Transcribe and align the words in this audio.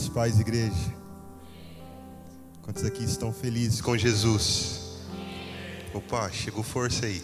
Graças 0.00 0.06
e 0.06 0.10
paz, 0.14 0.40
igreja. 0.40 0.94
Quantos 2.62 2.84
aqui 2.84 3.04
estão 3.04 3.34
felizes 3.34 3.82
com 3.82 3.98
Jesus? 3.98 4.80
Opa, 5.92 6.30
chegou 6.30 6.62
força 6.62 7.04
aí. 7.04 7.22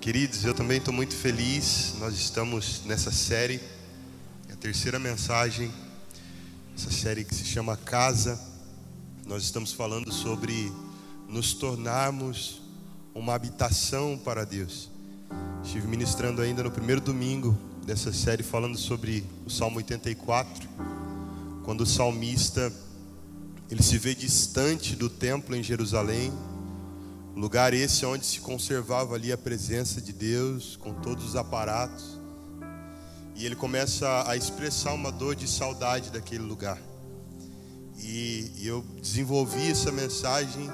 Queridos, 0.00 0.46
eu 0.46 0.54
também 0.54 0.78
estou 0.78 0.94
muito 0.94 1.14
feliz. 1.14 1.96
Nós 1.98 2.14
estamos 2.14 2.82
nessa 2.86 3.12
série, 3.12 3.60
a 4.50 4.56
terceira 4.56 4.98
mensagem, 4.98 5.70
essa 6.74 6.90
série 6.90 7.22
que 7.22 7.34
se 7.34 7.44
chama 7.44 7.76
Casa. 7.76 8.40
Nós 9.26 9.42
estamos 9.42 9.72
falando 9.72 10.10
sobre 10.10 10.72
nos 11.28 11.52
tornarmos 11.52 12.62
uma 13.14 13.34
habitação 13.34 14.18
para 14.24 14.46
Deus. 14.46 14.90
Estive 15.62 15.86
ministrando 15.86 16.40
ainda 16.40 16.62
no 16.62 16.70
primeiro 16.70 17.02
domingo 17.02 17.75
dessa 17.86 18.12
série 18.12 18.42
falando 18.42 18.76
sobre 18.76 19.24
o 19.46 19.50
Salmo 19.50 19.76
84, 19.76 20.68
quando 21.64 21.82
o 21.82 21.86
salmista 21.86 22.72
ele 23.70 23.80
se 23.80 23.96
vê 23.96 24.12
distante 24.12 24.96
do 24.96 25.08
templo 25.08 25.54
em 25.54 25.62
Jerusalém, 25.62 26.32
lugar 27.36 27.72
esse 27.72 28.04
onde 28.04 28.26
se 28.26 28.40
conservava 28.40 29.14
ali 29.14 29.30
a 29.30 29.38
presença 29.38 30.00
de 30.00 30.12
Deus 30.12 30.76
com 30.76 30.94
todos 30.94 31.24
os 31.24 31.36
aparatos. 31.36 32.18
E 33.36 33.46
ele 33.46 33.54
começa 33.54 34.28
a 34.28 34.36
expressar 34.36 34.92
uma 34.92 35.12
dor 35.12 35.36
de 35.36 35.46
saudade 35.46 36.10
daquele 36.10 36.42
lugar. 36.42 36.82
E, 37.98 38.50
e 38.56 38.66
eu 38.66 38.84
desenvolvi 39.00 39.70
essa 39.70 39.92
mensagem 39.92 40.68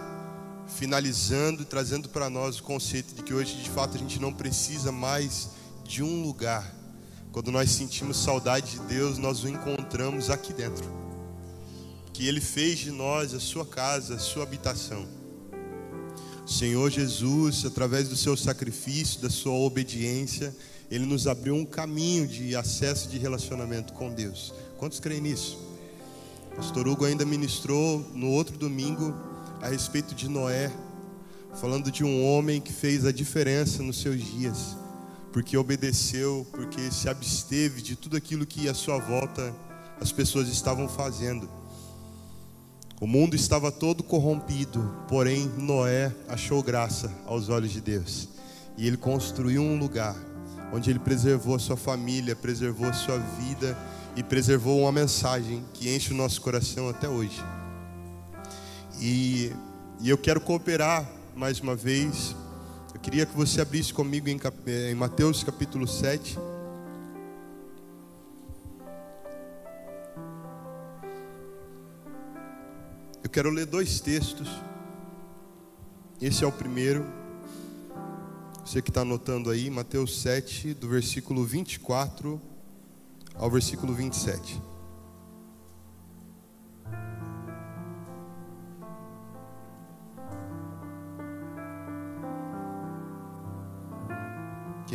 finalizando 0.67 1.67
trazendo 1.67 2.09
para 2.09 2.31
nós 2.31 2.59
o 2.59 2.63
conceito 2.63 3.15
de 3.15 3.23
que 3.23 3.35
hoje 3.35 3.57
de 3.57 3.69
fato 3.69 3.97
a 3.97 3.99
gente 3.99 4.19
não 4.19 4.33
precisa 4.33 4.91
mais 4.91 5.51
de 5.85 6.03
um 6.03 6.23
lugar. 6.23 6.82
Quando 7.33 7.51
nós 7.51 7.71
sentimos 7.71 8.19
saudade 8.19 8.73
de 8.73 8.81
Deus, 8.81 9.17
nós 9.17 9.43
o 9.43 9.49
encontramos 9.49 10.29
aqui 10.29 10.53
dentro. 10.53 10.85
Que 12.13 12.29
Ele 12.29 12.43
fez 12.43 12.81
de 12.81 12.91
nós 12.91 13.33
a 13.33 13.41
sua 13.41 13.65
casa, 13.65 14.17
a 14.17 14.19
sua 14.19 14.43
habitação. 14.43 15.09
Senhor 16.47 16.91
Jesus, 16.91 17.65
através 17.65 18.07
do 18.11 18.19
seu 18.19 18.37
sacrifício, 18.37 19.23
da 19.23 19.31
sua 19.31 19.55
obediência, 19.55 20.55
Ele 20.91 21.07
nos 21.07 21.27
abriu 21.27 21.55
um 21.55 21.65
caminho 21.65 22.27
de 22.27 22.55
acesso 22.55 23.09
de 23.09 23.17
relacionamento 23.17 23.95
com 23.95 24.13
Deus. 24.13 24.53
Quantos 24.77 25.01
creem 25.01 25.23
nisso? 25.23 25.59
Pastor 26.55 26.87
Hugo 26.87 27.07
ainda 27.07 27.25
ministrou 27.25 28.01
no 28.15 28.29
outro 28.29 28.59
domingo 28.59 29.15
a 29.63 29.69
respeito 29.69 30.15
de 30.15 30.29
Noé, 30.29 30.71
falando 31.59 31.91
de 31.91 32.05
um 32.05 32.27
homem 32.27 32.61
que 32.61 32.75
fez 32.75 33.07
a 33.07 33.13
diferença 33.13 33.83
nos 33.83 34.03
seus 34.03 34.23
dias 34.23 34.82
porque 35.33 35.57
obedeceu, 35.57 36.47
porque 36.53 36.91
se 36.91 37.09
absteve 37.09 37.81
de 37.81 37.97
tudo 37.97 38.17
aquilo 38.17 38.47
que 38.47 38.69
à 38.69 38.75
sua 38.75 38.99
volta 38.99 39.55
as 40.01 40.13
pessoas 40.13 40.49
estavam 40.49 40.89
fazendo. 40.89 41.49
O 43.01 43.07
mundo 43.07 43.35
estava 43.35 43.73
todo 43.73 44.03
corrompido, 44.03 44.95
porém 45.09 45.47
Noé 45.59 46.15
achou 46.29 46.63
graça 46.63 47.11
aos 47.27 47.49
olhos 47.49 47.73
de 47.73 47.81
Deus. 47.81 48.29
E 48.77 48.87
ele 48.87 48.97
construiu 48.97 49.63
um 49.63 49.79
lugar 49.79 50.15
onde 50.73 50.91
ele 50.91 50.99
preservou 50.99 51.57
a 51.57 51.59
sua 51.59 51.77
família, 51.77 52.37
preservou 52.37 52.89
a 52.89 52.93
sua 52.93 53.19
vida 53.19 53.77
e 54.15 54.23
preservou 54.23 54.81
uma 54.81 54.93
mensagem 54.93 55.65
que 55.75 55.95
enche 55.95 56.13
o 56.13 56.17
nosso 56.17 56.41
coração 56.41 56.89
até 56.89 57.09
hoje. 57.09 57.43
E, 59.01 59.51
e 60.01 60.09
eu 60.09 60.19
quero 60.19 60.41
cooperar 60.41 61.11
mais 61.35 61.59
uma 61.61 61.75
vez 61.75 62.37
queria 63.01 63.27
que 63.27 63.37
você 63.37 63.61
abrisse 63.61 63.93
comigo 63.93 64.29
em, 64.29 64.39
em 64.91 64.95
Mateus 64.95 65.43
capítulo 65.43 65.87
7. 65.87 66.39
Eu 73.23 73.31
quero 73.31 73.51
ler 73.51 73.67
dois 73.67 74.01
textos. 74.01 74.49
Esse 76.21 76.45
é 76.45 76.47
o 76.47 76.53
primeiro. 76.53 77.05
Você 78.65 78.81
que 78.81 78.91
está 78.91 79.01
anotando 79.01 79.51
aí, 79.51 79.69
Mateus 79.69 80.21
7, 80.21 80.75
do 80.75 80.89
versículo 80.89 81.45
24 81.45 82.41
ao 83.35 83.51
versículo 83.51 83.93
27. 83.93 84.72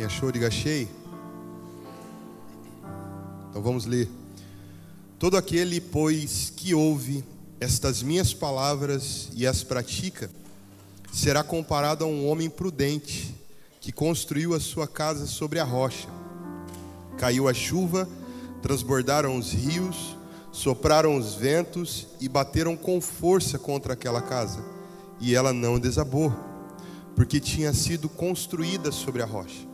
Achou, 0.08 0.32
diga 0.32 0.48
achei. 0.48 0.88
Então 3.50 3.60
vamos 3.60 3.84
ler. 3.84 4.08
Todo 5.18 5.36
aquele, 5.36 5.82
pois, 5.82 6.50
que 6.56 6.74
ouve 6.74 7.22
estas 7.60 8.02
minhas 8.02 8.32
palavras 8.32 9.28
e 9.34 9.46
as 9.46 9.62
pratica, 9.62 10.30
será 11.12 11.44
comparado 11.44 12.04
a 12.04 12.08
um 12.08 12.26
homem 12.26 12.48
prudente 12.48 13.34
que 13.82 13.92
construiu 13.92 14.54
a 14.54 14.60
sua 14.60 14.88
casa 14.88 15.26
sobre 15.26 15.60
a 15.60 15.64
rocha. 15.64 16.08
Caiu 17.18 17.46
a 17.46 17.52
chuva, 17.52 18.08
transbordaram 18.62 19.36
os 19.36 19.52
rios, 19.52 20.16
sopraram 20.50 21.18
os 21.18 21.34
ventos 21.34 22.06
e 22.18 22.30
bateram 22.30 22.78
com 22.78 22.98
força 22.98 23.58
contra 23.58 23.92
aquela 23.92 24.22
casa, 24.22 24.64
e 25.20 25.34
ela 25.34 25.52
não 25.52 25.78
desabou, 25.78 26.32
porque 27.14 27.38
tinha 27.38 27.74
sido 27.74 28.08
construída 28.08 28.90
sobre 28.90 29.20
a 29.20 29.26
rocha. 29.26 29.67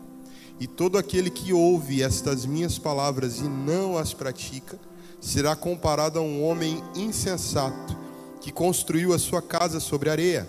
E 0.60 0.66
todo 0.66 0.97
aquele 0.97 1.31
que 1.31 1.53
ouve 1.53 2.03
estas 2.03 2.47
minhas 2.47 2.78
palavras 2.78 3.38
e 3.38 3.44
não 3.44 3.98
as 3.98 4.15
pratica, 4.15 4.78
será 5.20 5.56
comparado 5.56 6.19
a 6.19 6.22
um 6.22 6.44
homem 6.44 6.82
insensato 6.94 7.97
que 8.41 8.53
construiu 8.53 9.12
a 9.15 9.19
sua 9.19 9.41
casa 9.41 9.81
sobre 9.81 10.10
areia. 10.10 10.47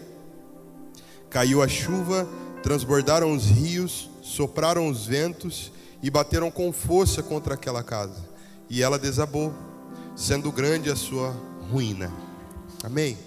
Caiu 1.29 1.61
a 1.61 1.67
chuva, 1.67 2.27
transbordaram 2.61 3.33
os 3.33 3.45
rios, 3.45 4.09
sopraram 4.21 4.89
os 4.89 5.05
ventos 5.05 5.71
e 6.03 6.09
bateram 6.09 6.51
com 6.51 6.72
força 6.72 7.23
contra 7.23 7.53
aquela 7.53 7.81
casa. 7.81 8.27
E 8.69 8.83
ela 8.83 8.99
desabou, 8.99 9.53
sendo 10.16 10.51
grande 10.51 10.89
a 10.89 10.95
sua 10.95 11.35
ruína. 11.72 12.11
Amém? 12.83 13.17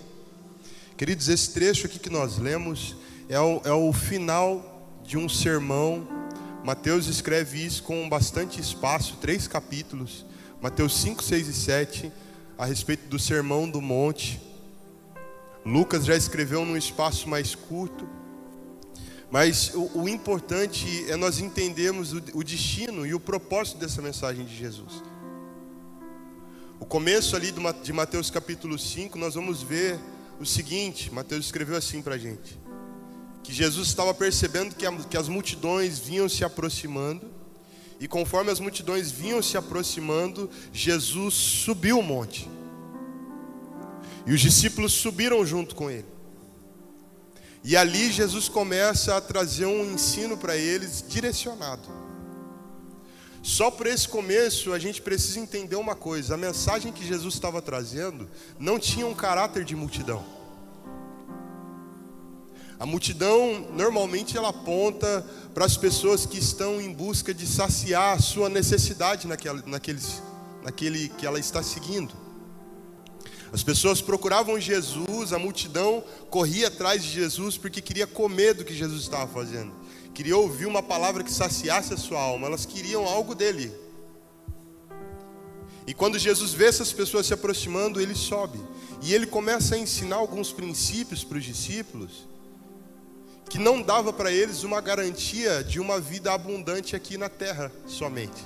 Queridos, 0.96 1.28
esse 1.28 1.52
trecho 1.52 1.86
aqui 1.86 1.98
que 1.98 2.10
nós 2.10 2.38
lemos 2.38 2.96
é 3.28 3.40
o, 3.40 3.60
é 3.64 3.72
o 3.72 3.92
final 3.92 4.84
de 5.02 5.16
um 5.16 5.28
sermão 5.28 6.17
Mateus 6.64 7.06
escreve 7.06 7.64
isso 7.64 7.82
com 7.82 8.08
bastante 8.08 8.60
espaço, 8.60 9.16
três 9.20 9.46
capítulos. 9.46 10.26
Mateus 10.60 11.00
5, 11.00 11.22
6 11.22 11.48
e 11.48 11.54
7, 11.54 12.12
a 12.56 12.66
respeito 12.66 13.08
do 13.08 13.18
sermão 13.18 13.70
do 13.70 13.80
monte. 13.80 14.40
Lucas 15.64 16.04
já 16.04 16.16
escreveu 16.16 16.64
num 16.64 16.76
espaço 16.76 17.28
mais 17.28 17.54
curto. 17.54 18.08
Mas 19.30 19.72
o, 19.74 20.00
o 20.00 20.08
importante 20.08 21.04
é 21.08 21.16
nós 21.16 21.38
entendermos 21.38 22.12
o, 22.12 22.22
o 22.34 22.42
destino 22.42 23.06
e 23.06 23.14
o 23.14 23.20
propósito 23.20 23.78
dessa 23.78 24.02
mensagem 24.02 24.44
de 24.44 24.56
Jesus. 24.56 25.02
O 26.80 26.86
começo 26.86 27.36
ali 27.36 27.52
de 27.82 27.92
Mateus 27.92 28.30
capítulo 28.30 28.78
5, 28.78 29.18
nós 29.18 29.34
vamos 29.34 29.62
ver 29.62 29.98
o 30.40 30.46
seguinte: 30.46 31.12
Mateus 31.12 31.46
escreveu 31.46 31.76
assim 31.76 32.02
para 32.02 32.14
a 32.14 32.18
gente 32.18 32.58
que 33.48 33.54
Jesus 33.54 33.88
estava 33.88 34.12
percebendo 34.12 34.74
que, 34.74 34.84
a, 34.84 34.92
que 34.92 35.16
as 35.16 35.26
multidões 35.26 35.98
vinham 35.98 36.28
se 36.28 36.44
aproximando, 36.44 37.30
e 37.98 38.06
conforme 38.06 38.50
as 38.50 38.60
multidões 38.60 39.10
vinham 39.10 39.40
se 39.40 39.56
aproximando, 39.56 40.50
Jesus 40.70 41.32
subiu 41.32 41.98
o 41.98 42.02
monte. 42.02 42.46
E 44.26 44.34
os 44.34 44.40
discípulos 44.42 44.92
subiram 44.92 45.46
junto 45.46 45.74
com 45.74 45.90
ele. 45.90 46.04
E 47.64 47.74
ali 47.74 48.12
Jesus 48.12 48.50
começa 48.50 49.16
a 49.16 49.20
trazer 49.20 49.64
um 49.64 49.94
ensino 49.94 50.36
para 50.36 50.54
eles 50.54 51.02
direcionado. 51.08 51.88
Só 53.42 53.70
por 53.70 53.86
esse 53.86 54.06
começo 54.06 54.74
a 54.74 54.78
gente 54.78 55.00
precisa 55.00 55.40
entender 55.40 55.76
uma 55.76 55.94
coisa: 55.94 56.34
a 56.34 56.36
mensagem 56.36 56.92
que 56.92 57.06
Jesus 57.06 57.32
estava 57.32 57.62
trazendo 57.62 58.28
não 58.58 58.78
tinha 58.78 59.06
um 59.06 59.14
caráter 59.14 59.64
de 59.64 59.74
multidão. 59.74 60.37
A 62.78 62.86
multidão 62.86 63.66
normalmente 63.72 64.36
ela 64.36 64.50
aponta 64.50 65.26
para 65.52 65.64
as 65.64 65.76
pessoas 65.76 66.24
que 66.24 66.38
estão 66.38 66.80
em 66.80 66.92
busca 66.92 67.34
de 67.34 67.44
saciar 67.44 68.16
a 68.16 68.20
sua 68.20 68.48
necessidade 68.48 69.26
naquele, 69.26 69.62
naqueles, 69.66 70.22
naquele 70.62 71.08
que 71.08 71.26
ela 71.26 71.40
está 71.40 71.60
seguindo. 71.60 72.14
As 73.52 73.64
pessoas 73.64 74.00
procuravam 74.00 74.60
Jesus, 74.60 75.32
a 75.32 75.38
multidão 75.38 76.04
corria 76.30 76.68
atrás 76.68 77.02
de 77.02 77.10
Jesus 77.10 77.56
porque 77.56 77.80
queria 77.80 78.06
comer 78.06 78.54
do 78.54 78.64
que 78.64 78.74
Jesus 78.74 79.02
estava 79.02 79.26
fazendo, 79.26 79.72
queria 80.14 80.36
ouvir 80.36 80.66
uma 80.66 80.82
palavra 80.82 81.24
que 81.24 81.32
saciasse 81.32 81.92
a 81.92 81.96
sua 81.96 82.20
alma, 82.20 82.46
elas 82.46 82.64
queriam 82.64 83.08
algo 83.08 83.34
dele. 83.34 83.72
E 85.84 85.94
quando 85.94 86.18
Jesus 86.18 86.52
vê 86.52 86.66
essas 86.66 86.92
pessoas 86.92 87.26
se 87.26 87.34
aproximando, 87.34 88.00
ele 88.00 88.14
sobe 88.14 88.60
e 89.02 89.14
ele 89.14 89.26
começa 89.26 89.74
a 89.74 89.78
ensinar 89.78 90.16
alguns 90.16 90.52
princípios 90.52 91.24
para 91.24 91.38
os 91.38 91.44
discípulos 91.44 92.28
que 93.48 93.58
não 93.58 93.80
dava 93.82 94.12
para 94.12 94.30
eles 94.30 94.62
uma 94.62 94.80
garantia 94.80 95.64
de 95.64 95.80
uma 95.80 95.98
vida 95.98 96.32
abundante 96.32 96.94
aqui 96.94 97.16
na 97.16 97.28
terra 97.28 97.72
somente. 97.86 98.44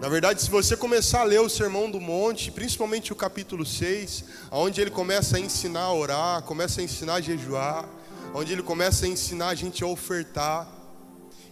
Na 0.00 0.08
verdade, 0.08 0.42
se 0.42 0.50
você 0.50 0.76
começar 0.76 1.20
a 1.20 1.24
ler 1.24 1.40
o 1.40 1.48
Sermão 1.48 1.88
do 1.88 2.00
Monte, 2.00 2.50
principalmente 2.50 3.12
o 3.12 3.16
capítulo 3.16 3.64
6, 3.64 4.24
onde 4.50 4.80
ele 4.80 4.90
começa 4.90 5.36
a 5.36 5.40
ensinar 5.40 5.82
a 5.82 5.94
orar, 5.94 6.42
começa 6.42 6.80
a 6.80 6.84
ensinar 6.84 7.14
a 7.14 7.20
jejuar, 7.20 7.88
onde 8.34 8.52
ele 8.52 8.64
começa 8.64 9.06
a 9.06 9.08
ensinar 9.08 9.48
a 9.50 9.54
gente 9.54 9.84
a 9.84 9.86
ofertar, 9.86 10.68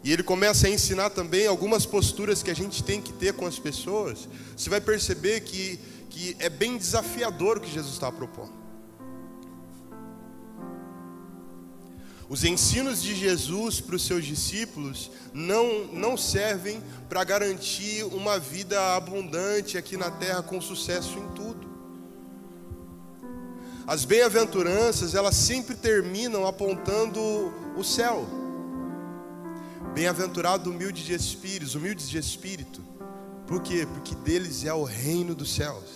e 0.02 0.12
ele 0.12 0.25
começa 0.25 0.67
a 0.67 0.70
ensinar 0.70 1.11
também 1.11 1.47
algumas 1.47 1.87
posturas 1.87 2.43
que 2.43 2.50
a 2.50 2.55
gente 2.55 2.82
tem 2.82 3.00
que 3.00 3.12
ter 3.12 3.35
com 3.35 3.47
as 3.47 3.58
pessoas, 3.58 4.29
você 4.56 4.69
vai 4.69 4.81
perceber 4.81 5.43
que, 5.43 5.79
que 6.08 6.37
é 6.41 6.49
bem 6.49 6.76
desafiador 6.76 7.58
o 7.58 7.61
que 7.61 7.70
Jesus 7.70 7.94
está 7.94 8.11
propondo. 8.11 8.60
Os 12.31 12.44
ensinos 12.44 13.03
de 13.03 13.12
Jesus 13.12 13.81
para 13.81 13.97
os 13.97 14.06
seus 14.06 14.25
discípulos 14.25 15.11
não, 15.35 15.87
não 15.87 16.17
servem 16.17 16.81
para 17.09 17.25
garantir 17.25 18.05
uma 18.05 18.38
vida 18.38 18.94
abundante 18.94 19.77
aqui 19.77 19.97
na 19.97 20.12
terra 20.12 20.41
com 20.41 20.61
sucesso 20.61 21.19
em 21.19 21.27
tudo. 21.35 21.69
As 23.85 24.05
bem-aventuranças, 24.05 25.17
elas 25.17 25.35
sempre 25.35 25.75
terminam 25.75 26.47
apontando 26.47 27.21
o 27.77 27.82
céu. 27.82 28.25
Bem-aventurado 29.93 30.71
humilde 30.71 31.05
de 31.05 31.12
espíritos, 31.12 31.75
humildes 31.75 32.09
de 32.09 32.17
espírito. 32.17 32.81
Por 33.44 33.61
quê? 33.61 33.85
Porque 33.93 34.15
deles 34.15 34.65
é 34.65 34.73
o 34.73 34.85
reino 34.85 35.35
dos 35.35 35.53
céus. 35.53 35.91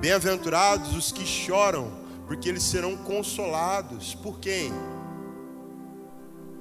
Bem-aventurados 0.00 0.92
os 0.96 1.12
que 1.12 1.24
choram, 1.24 1.88
porque 2.26 2.48
eles 2.48 2.64
serão 2.64 2.96
consolados. 2.96 4.12
Por 4.12 4.40
quem? 4.40 4.72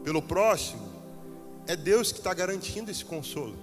Pelo 0.03 0.21
próximo, 0.21 0.89
é 1.67 1.75
Deus 1.75 2.11
que 2.11 2.17
está 2.17 2.33
garantindo 2.33 2.89
esse 2.89 3.05
consolo. 3.05 3.57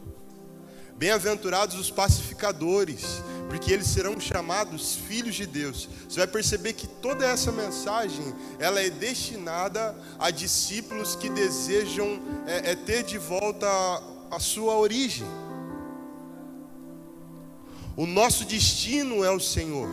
Bem-aventurados 0.96 1.76
os 1.78 1.90
pacificadores, 1.90 3.22
porque 3.48 3.70
eles 3.70 3.86
serão 3.86 4.18
chamados 4.18 4.94
filhos 4.94 5.34
de 5.34 5.44
Deus. 5.44 5.88
Você 6.08 6.20
vai 6.20 6.26
perceber 6.26 6.72
que 6.72 6.86
toda 6.86 7.26
essa 7.26 7.52
mensagem, 7.52 8.34
ela 8.58 8.80
é 8.80 8.88
destinada 8.88 9.94
a 10.18 10.30
discípulos 10.30 11.14
que 11.14 11.28
desejam 11.28 12.18
é, 12.46 12.72
é 12.72 12.74
ter 12.74 13.02
de 13.02 13.18
volta 13.18 13.66
a, 13.66 14.36
a 14.36 14.40
sua 14.40 14.76
origem. 14.76 15.26
O 17.94 18.06
nosso 18.06 18.44
destino 18.44 19.22
é 19.24 19.30
o 19.30 19.40
Senhor. 19.40 19.88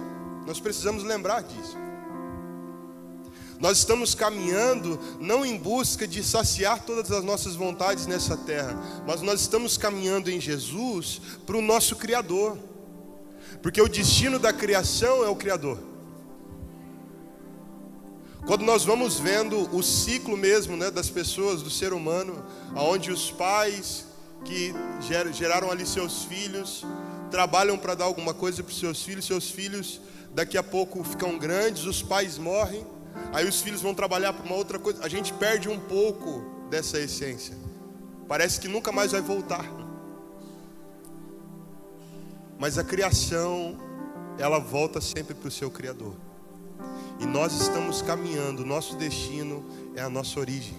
Nós 0.45 0.59
precisamos 0.59 1.03
lembrar 1.03 1.41
disso. 1.41 1.82
Nós 3.59 3.77
estamos 3.77 4.13
caminhando 4.15 4.99
não 5.19 5.45
em 5.45 5.57
busca 5.57 6.07
de 6.07 6.23
saciar 6.23 6.83
todas 6.83 7.11
as 7.11 7.23
nossas 7.23 7.55
vontades 7.55 8.05
nessa 8.07 8.35
terra, 8.35 8.77
mas 9.07 9.21
nós 9.21 9.41
estamos 9.41 9.77
caminhando 9.77 10.29
em 10.29 10.39
Jesus 10.39 11.21
para 11.45 11.57
o 11.57 11.61
nosso 11.61 11.95
Criador, 11.95 12.57
porque 13.61 13.81
o 13.81 13.87
destino 13.87 14.39
da 14.39 14.51
criação 14.51 15.23
é 15.23 15.29
o 15.29 15.35
Criador. 15.35 15.79
Quando 18.45 18.65
nós 18.65 18.83
vamos 18.83 19.19
vendo 19.19 19.73
o 19.73 19.81
ciclo 19.81 20.35
mesmo 20.35 20.75
né, 20.75 20.91
das 20.91 21.09
pessoas, 21.09 21.61
do 21.61 21.69
ser 21.69 21.93
humano, 21.93 22.43
aonde 22.75 23.09
os 23.09 23.31
pais 23.31 24.05
que 24.43 24.73
geraram 25.31 25.71
ali 25.71 25.85
seus 25.85 26.25
filhos 26.25 26.85
trabalham 27.31 27.77
para 27.77 27.95
dar 27.95 28.03
alguma 28.03 28.33
coisa 28.33 28.61
para 28.61 28.73
seus 28.73 29.01
filhos, 29.01 29.25
seus 29.25 29.49
filhos 29.49 30.01
daqui 30.33 30.57
a 30.57 30.63
pouco 30.63 31.01
ficam 31.05 31.37
grandes, 31.37 31.85
os 31.85 32.01
pais 32.01 32.37
morrem 32.37 32.85
Aí 33.31 33.47
os 33.47 33.61
filhos 33.61 33.81
vão 33.81 33.93
trabalhar 33.93 34.33
para 34.33 34.45
uma 34.45 34.55
outra 34.55 34.77
coisa. 34.77 35.03
A 35.03 35.09
gente 35.09 35.33
perde 35.33 35.69
um 35.69 35.79
pouco 35.79 36.43
dessa 36.69 36.99
essência. 36.99 37.55
Parece 38.27 38.59
que 38.59 38.67
nunca 38.67 38.91
mais 38.91 39.11
vai 39.11 39.21
voltar. 39.21 39.65
Mas 42.57 42.77
a 42.77 42.83
criação, 42.83 43.77
ela 44.37 44.59
volta 44.59 45.01
sempre 45.01 45.33
para 45.33 45.47
o 45.47 45.51
seu 45.51 45.69
Criador. 45.69 46.15
E 47.19 47.25
nós 47.25 47.53
estamos 47.53 48.01
caminhando, 48.01 48.65
nosso 48.65 48.95
destino 48.95 49.65
é 49.95 50.01
a 50.01 50.09
nossa 50.09 50.39
origem. 50.39 50.77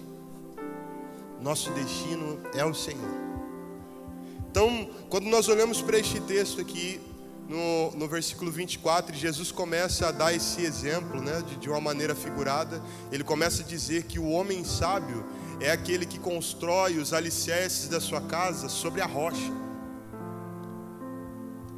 Nosso 1.41 1.71
destino 1.71 2.39
é 2.53 2.65
o 2.65 2.73
Senhor. 2.73 3.25
Então, 4.49 4.89
quando 5.09 5.25
nós 5.25 5.47
olhamos 5.47 5.81
para 5.81 5.99
este 5.99 6.19
texto 6.21 6.61
aqui, 6.61 6.99
no, 7.47 7.91
no 7.91 8.07
versículo 8.07 8.51
24, 8.51 9.15
Jesus 9.15 9.51
começa 9.51 10.07
a 10.07 10.11
dar 10.11 10.33
esse 10.33 10.61
exemplo, 10.61 11.21
né, 11.21 11.43
de, 11.47 11.57
de 11.57 11.69
uma 11.69 11.79
maneira 11.79 12.15
figurada. 12.15 12.81
Ele 13.11 13.23
começa 13.23 13.61
a 13.61 13.65
dizer 13.65 14.03
que 14.03 14.17
o 14.17 14.29
homem 14.29 14.63
sábio 14.63 15.25
é 15.59 15.71
aquele 15.71 16.05
que 16.05 16.19
constrói 16.19 16.97
os 16.97 17.13
alicerces 17.13 17.87
da 17.87 18.01
sua 18.01 18.21
casa 18.21 18.67
sobre 18.67 19.01
a 19.01 19.05
rocha. 19.05 19.51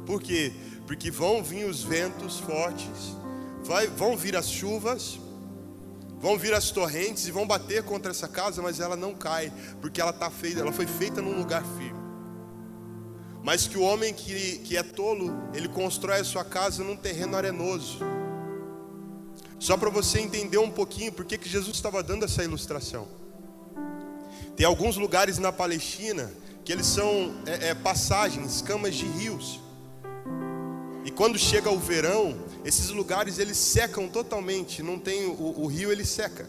Por 0.06 0.22
quê? 0.22 0.52
Porque 0.86 1.10
vão 1.10 1.42
vir 1.42 1.66
os 1.66 1.82
ventos 1.82 2.38
fortes, 2.38 3.14
vai, 3.62 3.86
vão 3.88 4.16
vir 4.16 4.36
as 4.36 4.48
chuvas, 4.48 5.20
vão 6.18 6.38
vir 6.38 6.54
as 6.54 6.70
torrentes 6.70 7.26
e 7.26 7.30
vão 7.30 7.46
bater 7.46 7.82
contra 7.82 8.10
essa 8.10 8.26
casa, 8.26 8.62
mas 8.62 8.80
ela 8.80 8.96
não 8.96 9.14
cai, 9.14 9.52
porque 9.82 10.00
ela 10.00 10.14
tá 10.14 10.30
feita, 10.30 10.60
ela 10.60 10.72
foi 10.72 10.86
feita 10.86 11.20
num 11.20 11.36
lugar 11.36 11.62
firme. 11.76 11.87
Mas 13.48 13.66
que 13.66 13.78
o 13.78 13.80
homem 13.80 14.12
que, 14.12 14.58
que 14.58 14.76
é 14.76 14.82
tolo, 14.82 15.32
ele 15.54 15.68
constrói 15.70 16.20
a 16.20 16.24
sua 16.24 16.44
casa 16.44 16.84
num 16.84 16.94
terreno 16.94 17.34
arenoso. 17.34 18.00
Só 19.58 19.74
para 19.74 19.88
você 19.88 20.20
entender 20.20 20.58
um 20.58 20.70
pouquinho 20.70 21.10
por 21.10 21.24
que 21.24 21.48
Jesus 21.48 21.74
estava 21.74 22.02
dando 22.02 22.26
essa 22.26 22.44
ilustração. 22.44 23.08
Tem 24.54 24.66
alguns 24.66 24.98
lugares 24.98 25.38
na 25.38 25.50
Palestina 25.50 26.30
que 26.62 26.70
eles 26.70 26.84
são 26.84 27.32
é, 27.46 27.68
é, 27.68 27.74
passagens, 27.74 28.60
camas 28.60 28.94
de 28.94 29.06
rios. 29.06 29.58
E 31.06 31.10
quando 31.10 31.38
chega 31.38 31.70
o 31.70 31.78
verão, 31.78 32.36
esses 32.66 32.90
lugares 32.90 33.38
eles 33.38 33.56
secam 33.56 34.08
totalmente, 34.08 34.82
não 34.82 34.98
tem 34.98 35.24
o, 35.24 35.62
o 35.62 35.66
rio 35.66 35.90
ele 35.90 36.04
seca. 36.04 36.46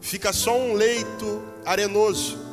Fica 0.00 0.32
só 0.32 0.56
um 0.56 0.74
leito 0.74 1.42
arenoso. 1.66 2.49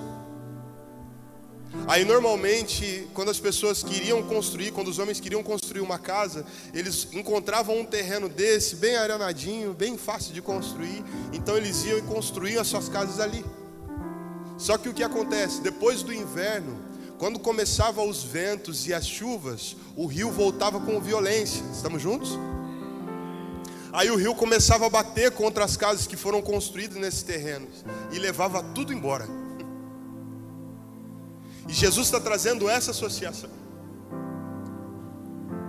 Aí 1.85 2.03
normalmente, 2.03 3.07
quando 3.13 3.29
as 3.29 3.39
pessoas 3.39 3.83
queriam 3.83 4.23
construir, 4.23 4.71
quando 4.71 4.87
os 4.87 4.99
homens 4.99 5.19
queriam 5.19 5.43
construir 5.43 5.81
uma 5.81 5.99
casa, 5.99 6.45
eles 6.73 7.07
encontravam 7.13 7.79
um 7.79 7.85
terreno 7.85 8.27
desse, 8.27 8.75
bem 8.75 8.95
arenadinho, 8.95 9.73
bem 9.73 9.97
fácil 9.97 10.33
de 10.33 10.41
construir, 10.41 11.03
então 11.31 11.55
eles 11.55 11.85
iam 11.85 11.97
e 11.97 12.01
construíam 12.01 12.61
as 12.61 12.67
suas 12.67 12.89
casas 12.89 13.19
ali. 13.19 13.45
Só 14.57 14.77
que 14.77 14.89
o 14.89 14.93
que 14.93 15.03
acontece? 15.03 15.61
Depois 15.61 16.01
do 16.01 16.13
inverno, 16.13 16.77
quando 17.17 17.39
começavam 17.39 18.09
os 18.09 18.23
ventos 18.23 18.87
e 18.87 18.93
as 18.93 19.05
chuvas, 19.05 19.75
o 19.95 20.05
rio 20.05 20.31
voltava 20.31 20.79
com 20.79 20.99
violência. 20.99 21.63
Estamos 21.73 22.01
juntos? 22.01 22.37
Aí 23.93 24.11
o 24.11 24.15
rio 24.15 24.35
começava 24.35 24.85
a 24.85 24.89
bater 24.89 25.31
contra 25.31 25.63
as 25.63 25.77
casas 25.77 26.05
que 26.05 26.15
foram 26.15 26.41
construídas 26.41 26.97
nesses 26.97 27.23
terrenos 27.23 27.83
e 28.11 28.19
levava 28.19 28.61
tudo 28.61 28.93
embora. 28.93 29.46
E 31.67 31.73
Jesus 31.73 32.07
está 32.07 32.19
trazendo 32.19 32.69
essa 32.69 32.91
associação. 32.91 33.49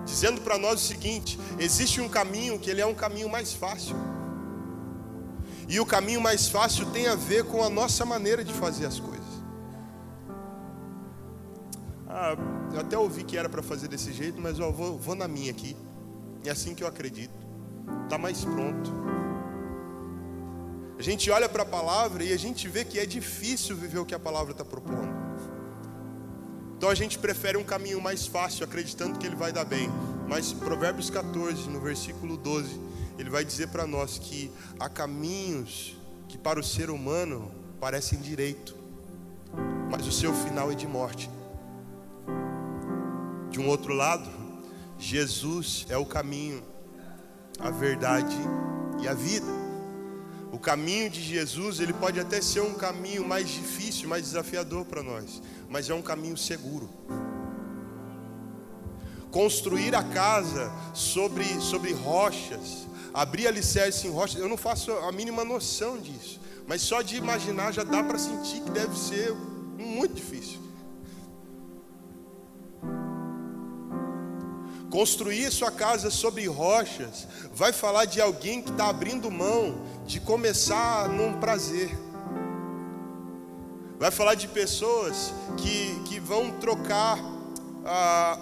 Dizendo 0.04 0.40
para 0.40 0.56
nós 0.56 0.82
o 0.82 0.86
seguinte: 0.86 1.38
existe 1.58 2.00
um 2.00 2.08
caminho 2.08 2.58
que 2.58 2.70
ele 2.70 2.80
é 2.80 2.86
um 2.86 2.94
caminho 2.94 3.28
mais 3.28 3.52
fácil. 3.52 3.96
E 5.68 5.78
o 5.78 5.84
caminho 5.84 6.20
mais 6.20 6.48
fácil 6.48 6.86
tem 6.86 7.08
a 7.08 7.14
ver 7.14 7.44
com 7.44 7.62
a 7.62 7.68
nossa 7.68 8.04
maneira 8.04 8.42
de 8.42 8.54
fazer 8.54 8.86
as 8.86 8.98
coisas. 8.98 9.18
Ah, 12.08 12.34
eu 12.72 12.80
até 12.80 12.96
ouvi 12.96 13.22
que 13.22 13.36
era 13.36 13.50
para 13.50 13.62
fazer 13.62 13.86
desse 13.86 14.12
jeito, 14.12 14.40
mas 14.40 14.58
eu 14.58 14.72
vou, 14.72 14.98
vou 14.98 15.14
na 15.14 15.28
minha 15.28 15.50
aqui. 15.50 15.76
É 16.42 16.50
assim 16.50 16.74
que 16.74 16.82
eu 16.82 16.88
acredito. 16.88 17.36
Está 18.04 18.16
mais 18.16 18.42
pronto. 18.44 18.90
A 20.98 21.02
gente 21.02 21.30
olha 21.30 21.48
para 21.48 21.64
a 21.64 21.66
palavra 21.66 22.24
e 22.24 22.32
a 22.32 22.36
gente 22.38 22.66
vê 22.66 22.82
que 22.84 22.98
é 22.98 23.04
difícil 23.04 23.76
viver 23.76 23.98
o 23.98 24.06
que 24.06 24.14
a 24.14 24.18
palavra 24.18 24.52
está 24.52 24.64
propondo. 24.64 25.27
Então 26.78 26.88
a 26.88 26.94
gente 26.94 27.18
prefere 27.18 27.58
um 27.58 27.64
caminho 27.64 28.00
mais 28.00 28.24
fácil, 28.24 28.62
acreditando 28.62 29.18
que 29.18 29.26
ele 29.26 29.34
vai 29.34 29.50
dar 29.50 29.64
bem. 29.64 29.90
Mas 30.28 30.52
Provérbios 30.52 31.10
14, 31.10 31.68
no 31.68 31.80
versículo 31.80 32.36
12, 32.36 32.80
ele 33.18 33.28
vai 33.28 33.44
dizer 33.44 33.66
para 33.66 33.84
nós 33.84 34.16
que 34.16 34.48
há 34.78 34.88
caminhos 34.88 35.96
que 36.28 36.38
para 36.38 36.60
o 36.60 36.62
ser 36.62 36.88
humano 36.88 37.50
parecem 37.80 38.20
direito, 38.20 38.76
mas 39.90 40.06
o 40.06 40.12
seu 40.12 40.32
final 40.32 40.70
é 40.70 40.74
de 40.76 40.86
morte. 40.86 41.28
De 43.50 43.58
um 43.58 43.68
outro 43.68 43.92
lado, 43.92 44.30
Jesus 44.96 45.84
é 45.88 45.96
o 45.96 46.06
caminho, 46.06 46.62
a 47.58 47.70
verdade 47.70 48.36
e 49.00 49.08
a 49.08 49.14
vida. 49.14 49.67
O 50.50 50.58
caminho 50.58 51.10
de 51.10 51.22
Jesus, 51.22 51.78
ele 51.78 51.92
pode 51.92 52.18
até 52.18 52.40
ser 52.40 52.60
um 52.60 52.74
caminho 52.74 53.26
mais 53.26 53.48
difícil, 53.48 54.08
mais 54.08 54.22
desafiador 54.22 54.84
para 54.84 55.02
nós, 55.02 55.42
mas 55.68 55.90
é 55.90 55.94
um 55.94 56.02
caminho 56.02 56.36
seguro. 56.36 56.88
Construir 59.30 59.94
a 59.94 60.02
casa 60.02 60.72
sobre, 60.94 61.44
sobre 61.60 61.92
rochas, 61.92 62.86
abrir 63.12 63.46
alicerce 63.46 64.06
em 64.06 64.10
rochas, 64.10 64.40
eu 64.40 64.48
não 64.48 64.56
faço 64.56 64.90
a 64.90 65.12
mínima 65.12 65.44
noção 65.44 65.98
disso, 65.98 66.40
mas 66.66 66.80
só 66.80 67.02
de 67.02 67.16
imaginar 67.16 67.72
já 67.72 67.84
dá 67.84 68.02
para 68.02 68.18
sentir 68.18 68.62
que 68.62 68.70
deve 68.70 68.98
ser 68.98 69.34
muito 69.78 70.14
difícil. 70.14 70.67
Construir 74.98 75.52
sua 75.52 75.70
casa 75.70 76.10
sobre 76.10 76.44
rochas 76.48 77.28
vai 77.54 77.72
falar 77.72 78.04
de 78.04 78.20
alguém 78.20 78.60
que 78.60 78.72
está 78.72 78.88
abrindo 78.88 79.30
mão 79.30 79.80
de 80.04 80.18
começar 80.18 81.08
num 81.08 81.38
prazer. 81.38 81.96
Vai 83.96 84.10
falar 84.10 84.34
de 84.34 84.48
pessoas 84.48 85.32
que, 85.56 86.02
que 86.08 86.18
vão 86.18 86.50
trocar 86.58 87.16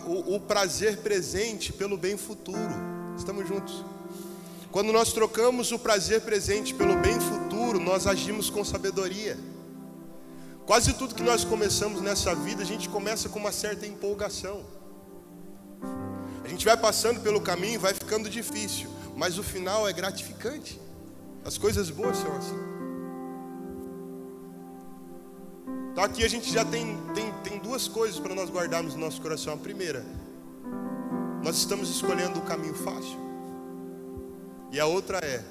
o, 0.07 0.37
o 0.37 0.41
prazer 0.41 0.97
presente 1.03 1.75
pelo 1.75 1.99
bem 1.99 2.17
futuro. 2.17 2.73
Estamos 3.19 3.47
juntos. 3.47 3.85
Quando 4.73 4.91
nós 4.95 5.13
trocamos 5.13 5.73
o 5.73 5.79
prazer 5.79 6.23
presente 6.23 6.73
pelo 6.73 6.97
bem 6.97 7.21
futuro, 7.21 7.79
nós 7.79 8.07
agimos 8.07 8.49
com 8.49 8.65
sabedoria. 8.65 9.39
Quase 10.65 10.95
tudo 10.95 11.15
que 11.15 11.23
nós 11.23 11.45
começamos 11.45 12.01
nessa 12.01 12.35
vida, 12.35 12.63
a 12.63 12.67
gente 12.67 12.89
começa 12.89 13.29
com 13.29 13.39
uma 13.39 13.53
certa 13.53 13.87
empolgação. 13.87 14.65
A 16.47 16.49
gente 16.49 16.65
vai 16.65 16.77
passando 16.77 17.21
pelo 17.21 17.41
caminho, 17.41 17.81
vai 17.81 17.93
ficando 17.93 18.31
difícil, 18.31 18.89
mas 19.17 19.37
o 19.37 19.43
final 19.43 19.89
é 19.89 19.93
gratificante. 19.93 20.81
As 21.45 21.59
coisas 21.59 21.91
boas 21.91 22.17
são 22.17 22.37
assim. 22.37 22.57
Então 25.91 26.05
aqui 26.05 26.25
a 26.25 26.29
gente 26.29 26.53
já 26.53 26.65
tem, 26.65 26.97
tem, 27.17 27.33
tem 27.43 27.59
duas 27.59 27.89
coisas 27.89 28.21
para 28.21 28.33
nós 28.33 28.49
guardarmos 28.49 28.95
no 28.95 29.01
nosso 29.01 29.21
coração. 29.21 29.55
A 29.55 29.57
primeira, 29.57 30.07
nós 31.43 31.57
estamos 31.57 31.91
escolhendo 31.91 32.39
o 32.39 32.43
caminho 32.43 32.75
fácil. 32.75 33.19
E 34.71 34.79
a 34.79 34.87
outra 34.87 35.19
é, 35.19 35.43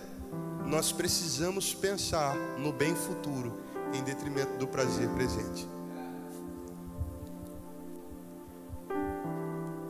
nós 0.65 0.93
precisamos 0.93 1.73
pensar 1.73 2.37
no 2.57 2.71
bem 2.71 2.95
futuro 2.95 3.59
em 3.93 4.01
detrimento 4.01 4.57
do 4.57 4.65
prazer 4.65 5.09
presente. 5.09 5.74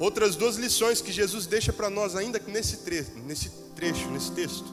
Outras 0.06 0.36
duas 0.36 0.56
lições 0.56 1.02
que 1.02 1.12
Jesus 1.12 1.48
deixa 1.48 1.74
para 1.74 1.90
nós 1.90 2.16
ainda 2.16 2.40
nesse 2.46 2.78
trecho, 2.78 3.10
nesse 3.26 3.50
trecho, 3.76 4.08
nesse 4.12 4.32
texto, 4.34 4.72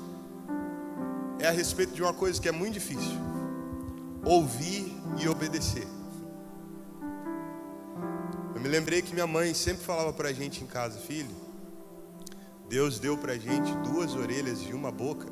é 1.39 1.49
a 1.49 1.51
respeito 1.51 1.95
de 1.95 2.03
uma 2.03 2.12
coisa 2.12 2.39
que 2.39 2.51
é 2.51 2.53
muito 2.53 2.75
difícil: 2.75 3.17
ouvir 4.27 4.95
e 5.19 5.27
obedecer. 5.27 5.87
Eu 8.55 8.61
me 8.61 8.69
lembrei 8.69 9.01
que 9.01 9.15
minha 9.15 9.27
mãe 9.27 9.55
sempre 9.55 9.83
falava 9.83 10.12
para 10.12 10.29
a 10.29 10.33
gente 10.35 10.62
em 10.62 10.67
casa, 10.67 10.99
filho, 10.99 11.35
Deus 12.69 12.99
deu 12.99 13.17
para 13.17 13.33
a 13.33 13.39
gente 13.39 13.75
duas 13.91 14.15
orelhas 14.15 14.61
e 14.61 14.75
uma 14.75 14.93
boca 14.93 15.29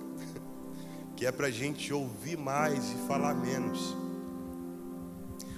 que 1.15 1.27
é 1.27 1.31
para 1.31 1.49
a 1.49 1.51
gente 1.51 1.93
ouvir 1.93 2.39
mais 2.39 2.91
e 2.91 3.07
falar 3.07 3.35
menos. 3.35 3.95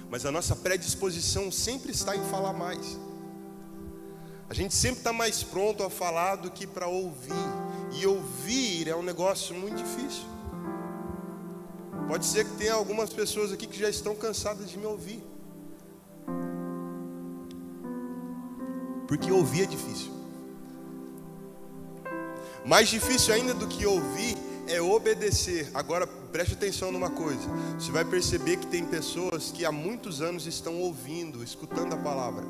Mas 0.09 0.25
a 0.25 0.31
nossa 0.33 0.53
predisposição 0.53 1.49
sempre 1.49 1.93
está 1.93 2.13
em 2.13 2.23
falar 2.25 2.51
mais. 2.51 2.99
A 4.49 4.53
gente 4.53 4.73
sempre 4.73 4.99
está 4.99 5.13
mais 5.13 5.41
pronto 5.43 5.83
a 5.83 5.89
falar 5.89 6.35
do 6.35 6.51
que 6.51 6.67
para 6.67 6.87
ouvir. 6.87 7.33
E 7.93 8.05
ouvir 8.05 8.87
é 8.87 8.95
um 8.95 9.03
negócio 9.03 9.55
muito 9.55 9.77
difícil. 9.77 10.25
Pode 12.07 12.25
ser 12.25 12.45
que 12.45 12.55
tenha 12.57 12.73
algumas 12.73 13.11
pessoas 13.11 13.51
aqui 13.51 13.65
que 13.65 13.79
já 13.79 13.89
estão 13.89 14.15
cansadas 14.15 14.69
de 14.69 14.77
me 14.77 14.85
ouvir. 14.85 15.23
Porque 19.07 19.31
ouvir 19.31 19.63
é 19.63 19.65
difícil. 19.65 20.11
Mais 22.65 22.87
difícil 22.89 23.33
ainda 23.33 23.53
do 23.53 23.67
que 23.67 23.85
ouvir 23.85 24.37
é 24.67 24.81
obedecer. 24.81 25.69
Agora, 25.73 26.07
preste 26.07 26.53
atenção 26.53 26.91
numa 26.91 27.09
coisa: 27.09 27.47
você 27.77 27.91
vai 27.91 28.05
perceber 28.05 28.57
que 28.57 28.67
tem 28.67 28.85
pessoas 28.85 29.51
que 29.51 29.65
há 29.65 29.71
muitos 29.71 30.21
anos 30.21 30.47
estão 30.47 30.79
ouvindo, 30.79 31.43
escutando 31.43 31.93
a 31.93 31.97
palavra, 31.97 32.45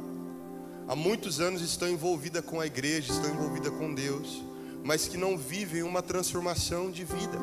há 0.87 0.95
muitos 0.95 1.39
anos 1.39 1.61
estão 1.61 1.89
envolvidas 1.89 2.43
com 2.43 2.59
a 2.59 2.65
igreja, 2.65 3.11
estão 3.11 3.29
envolvidas 3.29 3.73
com 3.73 3.93
Deus, 3.93 4.43
mas 4.83 5.07
que 5.07 5.17
não 5.17 5.37
vivem 5.37 5.83
uma 5.83 6.01
transformação 6.01 6.91
de 6.91 7.03
vida. 7.03 7.37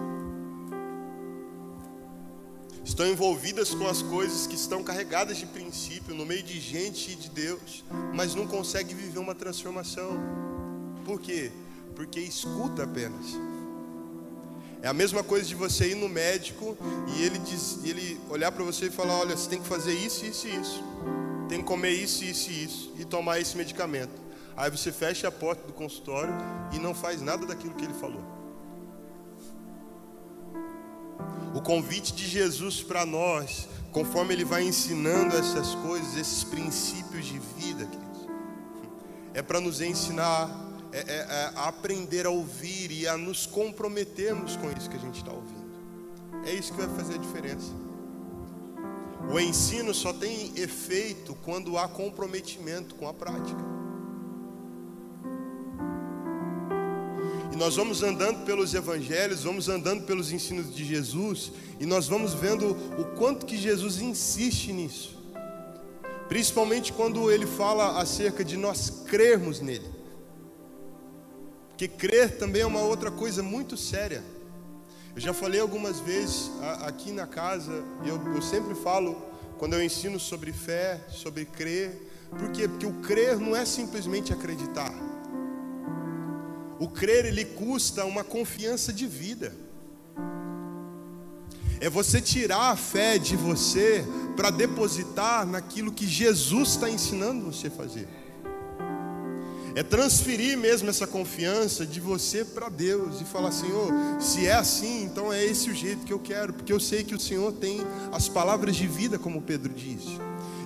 Estão 2.85 3.07
envolvidas 3.07 3.75
com 3.75 3.87
as 3.87 4.03
coisas 4.03 4.47
que 4.47 4.55
estão 4.55 4.83
carregadas 4.83 5.37
de 5.37 5.47
princípio, 5.47 6.15
no 6.15 6.25
meio 6.25 6.43
de 6.43 6.59
gente 6.59 7.13
e 7.13 7.15
de 7.15 7.29
Deus, 7.31 7.85
mas 8.15 8.35
não 8.35 8.47
conseguem 8.47 8.97
viver 8.97 9.19
uma 9.19 9.35
transformação. 9.35 10.19
Por 11.05 11.21
quê? 11.21 11.53
Porque 11.95 12.21
escuta 12.21 12.85
apenas. 12.85 13.39
É 14.83 14.89
a 14.89 14.95
mesma 14.95 15.23
coisa 15.23 15.47
de 15.47 15.55
você 15.55 15.91
ir 15.91 15.95
no 15.95 16.09
médico 16.09 16.77
e 17.15 17.23
ele, 17.23 17.39
diz, 17.39 17.79
ele 17.85 18.19
olhar 18.31 18.51
para 18.51 18.65
você 18.65 18.87
e 18.87 18.91
falar: 18.91 19.21
olha, 19.21 19.37
você 19.37 19.49
tem 19.49 19.61
que 19.61 19.69
fazer 19.69 19.93
isso, 19.93 20.25
isso 20.25 20.47
e 20.47 20.57
isso. 20.57 20.83
Tem 21.51 21.59
que 21.59 21.65
comer 21.65 21.91
isso, 21.91 22.23
isso 22.23 22.49
e 22.49 22.65
isso. 22.65 22.95
E 22.97 23.05
tomar 23.05 23.41
esse 23.41 23.57
medicamento. 23.57 24.13
Aí 24.57 24.71
você 24.71 24.93
fecha 24.93 25.27
a 25.27 25.33
porta 25.33 25.67
do 25.67 25.73
consultório 25.73 26.33
e 26.73 26.79
não 26.79 26.95
faz 26.95 27.21
nada 27.21 27.45
daquilo 27.45 27.75
que 27.75 27.85
ele 27.85 27.95
falou. 27.95 28.23
O 31.53 31.61
convite 31.61 32.13
de 32.13 32.25
Jesus 32.29 32.85
para 32.85 33.05
nós, 33.05 33.69
conforme 33.91 34.33
ele 34.33 34.45
vai 34.45 34.63
ensinando 34.63 35.37
essas 35.37 35.75
coisas, 35.75 36.17
esses 36.17 36.45
princípios 36.45 37.27
de 37.27 37.41
vida, 37.41 37.85
queridos, 37.85 38.29
é 39.35 39.43
para 39.43 39.61
nos 39.61 39.81
ensinar 39.81 40.49
é, 40.93 40.99
é, 41.01 41.17
é, 41.17 41.53
a 41.57 41.67
aprender 41.67 42.27
a 42.27 42.31
ouvir 42.31 42.93
e 42.93 43.09
a 43.09 43.17
nos 43.17 43.45
comprometermos 43.45 44.55
com 44.55 44.71
isso 44.71 44.89
que 44.89 44.97
a 44.97 45.01
gente 45.01 45.17
está 45.17 45.33
ouvindo. 45.33 45.69
É 46.45 46.53
isso 46.53 46.73
que 46.73 46.81
vai 46.81 46.97
fazer 46.97 47.15
a 47.15 47.19
diferença. 47.19 47.90
O 49.29 49.39
ensino 49.39 49.93
só 49.93 50.13
tem 50.13 50.53
efeito 50.57 51.35
quando 51.45 51.77
há 51.77 51.89
comprometimento 51.89 52.95
com 52.95 53.09
a 53.09 53.15
prática. 53.15 53.61
E 57.53 57.57
nós 57.57 57.77
vamos 57.77 58.03
andando 58.03 58.45
pelos 58.45 58.75
evangelhos, 58.75 59.43
vamos 59.43 59.69
andando 59.69 60.05
pelos 60.05 60.33
ensinos 60.33 60.75
de 60.75 60.85
Jesus, 60.85 61.53
e 61.81 61.87
nós 61.87 62.07
vamos 62.07 62.33
vendo 62.33 62.77
o 62.99 63.05
quanto 63.17 63.45
que 63.45 63.57
Jesus 63.57 64.01
insiste 64.01 64.73
nisso. 64.73 65.19
Principalmente 66.29 66.93
quando 66.93 67.31
ele 67.31 67.47
fala 67.47 68.01
acerca 68.01 68.45
de 68.45 68.57
nós 68.57 69.03
crermos 69.07 69.61
nele. 69.61 69.91
Que 71.77 71.89
crer 71.89 72.39
também 72.39 72.63
é 72.63 72.67
uma 72.67 72.83
outra 72.83 73.11
coisa 73.11 73.43
muito 73.43 73.77
séria. 73.77 74.23
Eu 75.15 75.21
já 75.21 75.35
falei 75.35 75.61
algumas 75.61 75.99
vezes 76.01 76.51
aqui 76.83 77.11
na 77.11 77.27
casa, 77.27 77.85
eu, 78.05 78.35
eu 78.35 78.41
sempre 78.41 78.75
falo, 78.77 79.21
quando 79.59 79.75
eu 79.75 79.83
ensino 79.83 80.21
sobre 80.21 80.53
fé, 80.53 81.01
sobre 81.09 81.45
crer, 81.45 82.11
por 82.31 82.51
quê? 82.53 82.69
Porque 82.69 82.87
o 82.87 82.93
crer 83.01 83.39
não 83.39 83.57
é 83.57 83.65
simplesmente 83.65 84.33
acreditar. 84.33 84.95
O 86.79 86.89
crer 86.89 87.27
ele 87.27 87.45
custa 87.45 88.05
uma 88.05 88.23
confiança 88.23 88.93
de 88.93 89.07
vida. 89.07 89.53
É 91.81 91.91
você 91.91 92.21
tirar 92.21 92.71
a 92.71 92.77
fé 92.77 93.19
de 93.19 93.37
você 93.37 94.05
para 94.37 94.51
depositar 94.51 95.45
naquilo 95.45 95.93
que 95.93 96.07
Jesus 96.07 96.71
está 96.71 96.89
ensinando 96.89 97.53
você 97.53 97.67
a 97.67 97.71
fazer. 97.71 98.09
É 99.75 99.83
transferir 99.83 100.59
mesmo 100.59 100.91
essa 100.91 101.07
confiança 101.07 101.87
de 101.87 102.01
você 102.01 102.45
para 102.45 102.69
Deus 102.69 103.21
e 103.21 103.25
falar: 103.25 103.53
Senhor, 103.53 103.93
se 104.21 104.47
é 104.47 104.53
assim, 104.53 105.05
então 105.05 105.33
é 105.33 105.45
esse 105.45 105.71
o 105.71 105.75
jeito 105.75 106.05
que 106.05 106.13
eu 106.13 106.19
quero, 106.19 106.53
porque 106.53 106.73
eu 106.73 106.81
sei 106.81 107.05
que 107.05 107.15
o 107.15 107.21
Senhor 107.21 107.53
tem 107.53 107.81
as 108.13 108.29
palavras 108.29 108.75
de 108.75 108.87
vida, 108.87 109.19
como 109.19 109.41
Pedro 109.43 109.73
disse. 109.73 110.19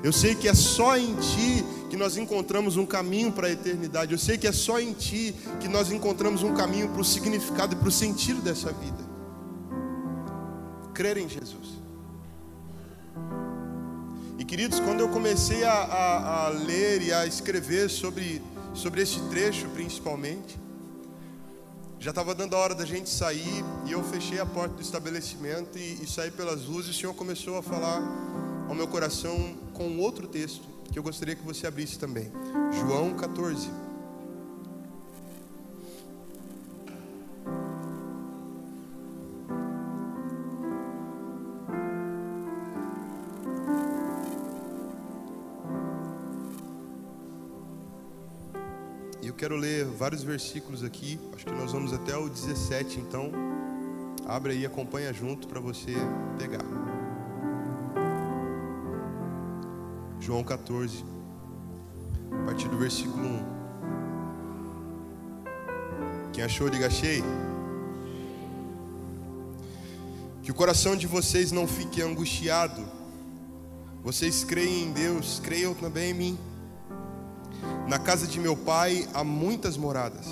Eu 0.02 0.12
sei 0.12 0.34
que 0.34 0.46
é 0.46 0.54
só 0.54 0.98
em 0.98 1.14
Ti 1.14 1.64
que 1.88 1.96
nós 1.96 2.16
encontramos 2.16 2.76
um 2.76 2.84
caminho 2.84 3.32
para 3.32 3.46
a 3.46 3.50
eternidade. 3.50 4.12
Eu 4.12 4.18
sei 4.18 4.36
que 4.36 4.46
é 4.46 4.52
só 4.52 4.78
em 4.78 4.92
Ti 4.92 5.34
que 5.60 5.66
nós 5.66 5.90
encontramos 5.90 6.42
um 6.42 6.52
caminho 6.52 6.90
para 6.90 7.00
o 7.00 7.04
significado 7.04 7.74
e 7.74 7.78
para 7.78 7.88
o 7.88 7.92
sentido 7.92 8.42
dessa 8.42 8.70
vida. 8.70 9.02
Crer 10.92 11.16
em 11.16 11.28
Jesus. 11.28 11.80
E 14.38 14.44
queridos, 14.44 14.78
quando 14.78 15.00
eu 15.00 15.08
comecei 15.08 15.64
a, 15.64 15.72
a, 15.72 16.46
a 16.46 16.48
ler 16.50 17.00
e 17.00 17.10
a 17.10 17.26
escrever 17.26 17.88
sobre 17.88 18.42
sobre 18.74 19.02
esse 19.02 19.20
trecho 19.30 19.68
principalmente. 19.70 20.58
Já 21.98 22.10
estava 22.10 22.34
dando 22.34 22.54
a 22.54 22.58
hora 22.58 22.74
da 22.74 22.84
gente 22.84 23.08
sair 23.08 23.64
e 23.86 23.92
eu 23.92 24.04
fechei 24.04 24.38
a 24.38 24.44
porta 24.44 24.74
do 24.74 24.82
estabelecimento 24.82 25.78
e, 25.78 26.02
e 26.02 26.06
saí 26.06 26.30
pelas 26.30 26.64
luzes. 26.64 26.88
E 26.88 26.90
o 26.90 27.00
Senhor 27.00 27.14
começou 27.14 27.56
a 27.56 27.62
falar 27.62 28.02
ao 28.68 28.74
meu 28.74 28.86
coração 28.86 29.54
com 29.72 29.98
outro 29.98 30.26
texto 30.26 30.62
que 30.92 30.98
eu 30.98 31.02
gostaria 31.02 31.34
que 31.34 31.42
você 31.42 31.66
abrisse 31.66 31.98
também. 31.98 32.30
João 32.72 33.14
14. 33.14 33.83
Quero 49.44 49.56
ler 49.56 49.84
vários 49.84 50.22
versículos 50.22 50.82
aqui. 50.82 51.20
Acho 51.34 51.44
que 51.44 51.52
nós 51.52 51.70
vamos 51.70 51.92
até 51.92 52.16
o 52.16 52.30
17, 52.30 52.98
então 52.98 53.30
abre 54.24 54.52
aí, 54.52 54.64
acompanha 54.64 55.12
junto 55.12 55.46
para 55.46 55.60
você 55.60 55.92
pegar. 56.38 56.64
João 60.18 60.42
14, 60.42 61.04
a 62.32 62.46
partir 62.46 62.70
do 62.70 62.78
versículo 62.78 63.22
1. 63.22 63.44
Quem 66.32 66.42
achou, 66.42 66.70
diga 66.70 66.86
achei. 66.86 67.22
Que 70.42 70.50
o 70.50 70.54
coração 70.54 70.96
de 70.96 71.06
vocês 71.06 71.52
não 71.52 71.68
fique 71.68 72.00
angustiado. 72.00 72.82
Vocês 74.02 74.42
creem 74.42 74.84
em 74.84 74.92
Deus, 74.92 75.38
creiam 75.38 75.74
também 75.74 76.12
em 76.12 76.14
mim. 76.14 76.38
Na 77.88 77.98
casa 77.98 78.26
de 78.26 78.40
meu 78.40 78.56
pai 78.56 79.08
há 79.12 79.22
muitas 79.22 79.76
moradas. 79.76 80.26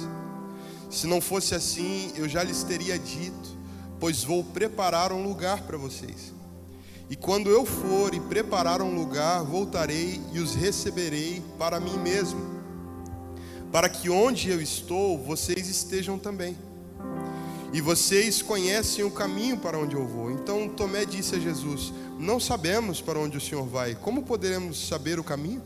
Se 0.90 1.06
não 1.06 1.20
fosse 1.20 1.54
assim, 1.54 2.12
eu 2.16 2.28
já 2.28 2.42
lhes 2.42 2.62
teria 2.62 2.98
dito, 2.98 3.56
pois 3.98 4.24
vou 4.24 4.44
preparar 4.44 5.12
um 5.12 5.22
lugar 5.22 5.62
para 5.62 5.76
vocês. 5.76 6.32
E 7.08 7.16
quando 7.16 7.50
eu 7.50 7.64
for 7.64 8.14
e 8.14 8.20
preparar 8.20 8.80
um 8.80 8.94
lugar, 8.94 9.42
voltarei 9.42 10.20
e 10.32 10.38
os 10.38 10.54
receberei 10.54 11.42
para 11.58 11.78
mim 11.78 11.98
mesmo 11.98 12.52
para 13.72 13.88
que 13.88 14.10
onde 14.10 14.50
eu 14.50 14.60
estou, 14.60 15.16
vocês 15.18 15.66
estejam 15.66 16.18
também. 16.18 16.56
E 17.72 17.80
vocês 17.80 18.42
conhecem 18.42 19.02
o 19.02 19.10
caminho 19.10 19.56
para 19.56 19.78
onde 19.78 19.96
eu 19.96 20.06
vou. 20.06 20.30
Então 20.30 20.68
Tomé 20.68 21.06
disse 21.06 21.36
a 21.36 21.38
Jesus: 21.38 21.90
Não 22.18 22.38
sabemos 22.38 23.00
para 23.00 23.18
onde 23.18 23.38
o 23.38 23.40
Senhor 23.40 23.64
vai, 23.64 23.94
como 23.94 24.24
poderemos 24.24 24.86
saber 24.86 25.18
o 25.18 25.24
caminho? 25.24 25.62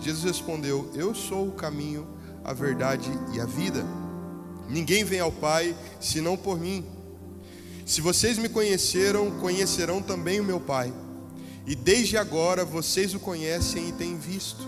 Jesus 0.00 0.24
respondeu: 0.24 0.90
Eu 0.94 1.14
sou 1.14 1.48
o 1.48 1.52
caminho, 1.52 2.06
a 2.44 2.52
verdade 2.52 3.10
e 3.32 3.40
a 3.40 3.44
vida. 3.44 3.84
Ninguém 4.68 5.04
vem 5.04 5.20
ao 5.20 5.32
Pai 5.32 5.74
senão 6.00 6.36
por 6.36 6.58
mim. 6.58 6.84
Se 7.86 8.00
vocês 8.00 8.36
me 8.36 8.48
conheceram, 8.48 9.30
conhecerão 9.40 10.02
também 10.02 10.40
o 10.40 10.44
meu 10.44 10.60
Pai. 10.60 10.92
E 11.66 11.74
desde 11.74 12.16
agora 12.16 12.64
vocês 12.64 13.14
o 13.14 13.20
conhecem 13.20 13.88
e 13.88 13.92
têm 13.92 14.16
visto. 14.16 14.66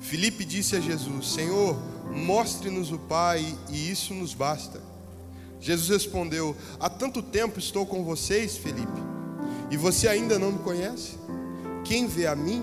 Filipe 0.00 0.44
disse 0.44 0.76
a 0.76 0.80
Jesus: 0.80 1.32
Senhor, 1.32 1.76
mostre-nos 2.12 2.90
o 2.90 2.98
Pai 2.98 3.56
e 3.68 3.90
isso 3.90 4.12
nos 4.14 4.34
basta. 4.34 4.80
Jesus 5.60 5.88
respondeu: 5.88 6.56
Há 6.78 6.88
tanto 6.88 7.22
tempo 7.22 7.58
estou 7.58 7.86
com 7.86 8.04
vocês, 8.04 8.56
Filipe, 8.56 9.00
e 9.70 9.76
você 9.76 10.08
ainda 10.08 10.38
não 10.38 10.52
me 10.52 10.58
conhece? 10.58 11.18
Quem 11.84 12.06
vê 12.06 12.26
a 12.26 12.34
mim, 12.34 12.62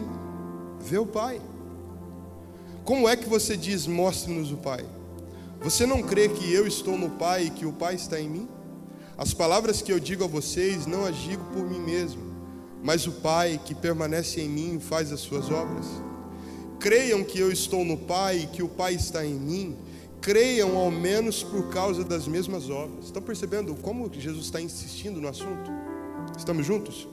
vê 0.79 0.97
o 0.97 1.05
Pai. 1.05 1.41
Como 2.87 3.09
é 3.09 3.17
que 3.17 3.27
você 3.27 3.57
diz: 3.57 3.85
Mostre-nos 3.85 4.49
o 4.49 4.55
Pai? 4.55 4.85
Você 5.61 5.85
não 5.85 6.01
crê 6.01 6.29
que 6.29 6.53
eu 6.53 6.65
estou 6.65 6.97
no 6.97 7.09
Pai 7.09 7.47
e 7.47 7.49
que 7.49 7.65
o 7.65 7.73
Pai 7.73 7.95
está 7.95 8.17
em 8.17 8.29
mim? 8.29 8.47
As 9.17 9.33
palavras 9.33 9.81
que 9.81 9.91
eu 9.91 9.99
digo 9.99 10.23
a 10.23 10.27
vocês 10.27 10.85
não 10.85 11.05
as 11.05 11.17
digo 11.17 11.43
por 11.51 11.69
mim 11.69 11.81
mesmo, 11.81 12.21
mas 12.81 13.05
o 13.05 13.11
Pai 13.11 13.59
que 13.65 13.75
permanece 13.75 14.39
em 14.39 14.47
mim 14.47 14.79
faz 14.79 15.11
as 15.11 15.19
suas 15.19 15.51
obras. 15.51 15.85
Creiam 16.79 17.25
que 17.25 17.37
eu 17.37 17.51
estou 17.51 17.83
no 17.83 17.97
Pai 17.97 18.43
e 18.43 18.47
que 18.47 18.63
o 18.63 18.69
Pai 18.69 18.93
está 18.93 19.25
em 19.25 19.33
mim. 19.33 19.75
Creiam 20.21 20.77
ao 20.77 20.89
menos 20.89 21.43
por 21.43 21.67
causa 21.67 22.05
das 22.05 22.25
mesmas 22.25 22.69
obras. 22.69 23.07
Estão 23.07 23.21
percebendo 23.21 23.75
como 23.75 24.09
Jesus 24.13 24.45
está 24.45 24.61
insistindo 24.61 25.19
no 25.19 25.27
assunto? 25.27 25.69
Estamos 26.37 26.65
juntos? 26.65 27.05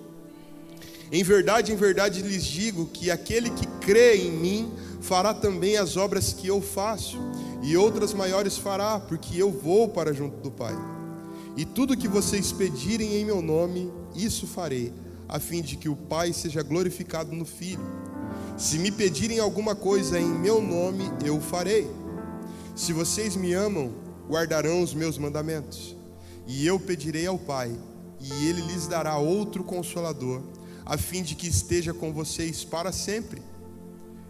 Em 1.11 1.23
verdade, 1.25 1.73
em 1.73 1.77
verdade 1.77 2.23
lhes 2.23 2.45
digo 2.45 2.87
que 2.87 3.11
aquele 3.11 3.51
que 3.51 3.67
crê 3.81 4.17
em 4.17 4.31
mim 4.31 4.73
fará 5.05 5.35
também 5.35 5.77
as 5.77 5.99
obras 5.99 6.33
que 6.33 6.49
eu 6.49 6.63
faço, 6.63 7.19
e 7.63 7.77
outras 7.77 8.15
maiores 8.15 8.57
fará, 8.57 8.99
porque 8.99 9.37
eu 9.41 9.51
vou 9.51 9.87
para 9.87 10.15
junto 10.15 10.39
do 10.39 10.51
Pai. 10.51 10.75
E 11.59 11.65
tudo 11.67 11.97
que 11.97 12.09
vocês 12.09 12.53
pedirem 12.53 13.17
em 13.17 13.25
meu 13.25 13.43
nome, 13.43 13.93
isso 14.17 14.47
farei, 14.47 14.95
a 15.29 15.39
fim 15.39 15.61
de 15.61 15.77
que 15.77 15.91
o 15.91 15.95
Pai 15.95 16.33
seja 16.33 16.63
glorificado 16.63 17.33
no 17.33 17.45
Filho. 17.45 17.85
Se 18.57 18.79
me 18.79 18.91
pedirem 18.91 19.39
alguma 19.39 19.75
coisa 19.75 20.19
em 20.19 20.27
meu 20.27 20.63
nome, 20.63 21.05
eu 21.23 21.39
farei. 21.39 21.87
Se 22.75 22.95
vocês 22.95 23.37
me 23.37 23.53
amam, 23.53 23.93
guardarão 24.27 24.83
os 24.83 24.95
meus 24.95 25.19
mandamentos. 25.19 25.95
E 26.47 26.67
eu 26.67 26.81
pedirei 26.81 27.27
ao 27.27 27.39
Pai, 27.39 27.71
e 28.19 28.47
ele 28.47 28.63
lhes 28.63 28.87
dará 28.87 29.19
outro 29.19 29.63
consolador, 29.65 30.41
a 30.87 30.97
fim 30.97 31.23
de 31.23 31.35
que 31.35 31.47
esteja 31.47 31.93
com 31.93 32.11
vocês 32.11 32.65
para 32.65 32.91
sempre. 32.91 33.43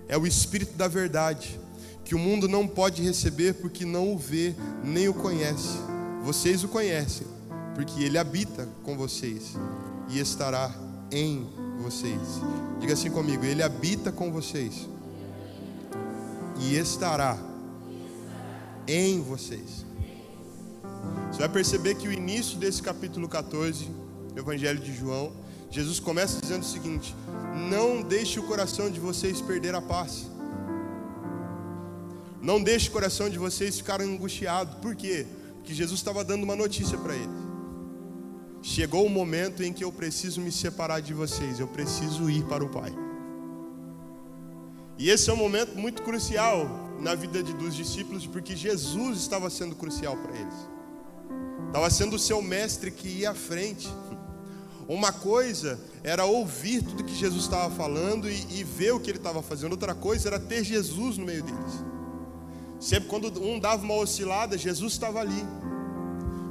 É 0.09 0.17
o 0.19 0.27
Espírito 0.27 0.77
da 0.77 0.89
Verdade, 0.89 1.59
que 2.05 2.15
o 2.15 2.19
mundo 2.19 2.49
não 2.49 2.69
pode 2.69 3.03
receber 3.03 3.55
porque 3.55 3.85
não 3.85 4.15
o 4.15 4.19
vê 4.19 4.55
nem 4.83 5.09
o 5.09 5.15
conhece. 5.15 5.79
Vocês 6.23 6.63
o 6.63 6.69
conhecem, 6.69 7.27
porque 7.75 8.03
ele 8.03 8.19
habita 8.19 8.69
com 8.83 8.97
vocês 8.97 9.55
e 10.09 10.19
estará 10.19 10.75
em 11.11 11.47
vocês. 11.79 12.21
Diga 12.81 12.93
assim 12.93 13.11
comigo: 13.11 13.45
Ele 13.45 13.63
habita 13.63 14.13
com 14.13 14.31
vocês 14.31 14.89
e 16.61 16.77
estará 16.77 17.39
em 18.87 19.21
vocês. 19.23 19.85
Você 21.31 21.39
vai 21.39 21.49
perceber 21.49 21.95
que 21.97 22.09
o 22.09 22.13
início 22.13 22.59
desse 22.59 22.83
capítulo 22.83 23.29
14, 23.29 23.87
do 24.33 24.39
Evangelho 24.39 24.79
de 24.79 24.95
João, 24.95 25.33
Jesus 25.71 25.99
começa 25.99 26.41
dizendo 26.41 26.63
o 26.63 26.67
seguinte: 26.67 27.15
Não 27.55 28.03
deixe 28.03 28.41
o 28.41 28.43
coração 28.43 28.91
de 28.91 28.99
vocês 28.99 29.41
perder 29.41 29.75
a 29.75 29.83
paz. 29.83 30.27
Não 32.43 32.63
deixe 32.63 32.89
o 32.89 32.93
coração 32.93 33.31
de 33.31 33.39
vocês 33.39 33.79
ficar 33.79 34.03
angustiado. 34.03 34.77
Por 34.77 34.95
quê? 34.95 35.27
Porque 35.57 35.73
Jesus 35.73 36.01
estava 36.01 36.23
dando 36.23 36.43
uma 36.43 36.57
notícia 36.57 36.99
para 36.99 37.15
eles. 37.15 37.45
Chegou 38.61 39.07
o 39.07 39.11
momento 39.11 39.63
em 39.63 39.73
que 39.73 39.85
eu 39.85 39.93
preciso 39.93 40.41
me 40.41 40.51
separar 40.51 41.01
de 41.01 41.15
vocês, 41.15 41.61
eu 41.61 41.69
preciso 41.69 42.29
ir 42.31 42.45
para 42.45 42.65
o 42.65 42.69
Pai. 42.69 42.93
E 44.99 45.11
esse 45.11 45.29
é 45.29 45.33
um 45.33 45.37
momento 45.37 45.77
muito 45.77 46.03
crucial 46.03 46.67
na 47.01 47.15
vida 47.15 47.43
de, 47.43 47.53
dos 47.53 47.75
discípulos, 47.75 48.27
porque 48.27 48.57
Jesus 48.57 49.19
estava 49.19 49.51
sendo 49.51 49.75
crucial 49.75 50.17
para 50.17 50.37
eles. 50.37 50.55
Estava 51.67 51.91
sendo 51.91 52.17
o 52.17 52.19
seu 52.19 52.41
mestre 52.41 52.91
que 52.91 53.09
ia 53.09 53.31
à 53.31 53.35
frente. 53.35 53.89
Uma 54.89 55.13
coisa 55.13 55.81
era 56.03 56.25
ouvir 56.25 56.83
tudo 56.83 57.05
que 57.05 57.15
Jesus 57.15 57.45
estava 57.45 57.75
falando 57.75 58.29
e, 58.29 58.47
e 58.51 58.65
ver 58.65 58.93
o 58.93 59.01
que 59.01 59.11
ele 59.11 59.19
estava 59.19 59.43
fazendo, 59.43 59.73
outra 59.73 59.95
coisa 59.95 60.29
era 60.29 60.39
ter 60.39 60.63
Jesus 60.63 61.17
no 61.17 61.25
meio 61.25 61.43
deles. 61.43 61.85
Sempre 62.79 63.09
quando 63.09 63.43
um 63.43 63.59
dava 63.59 63.83
uma 63.83 63.95
oscilada, 63.95 64.59
Jesus 64.59 64.93
estava 64.93 65.21
ali. 65.21 65.43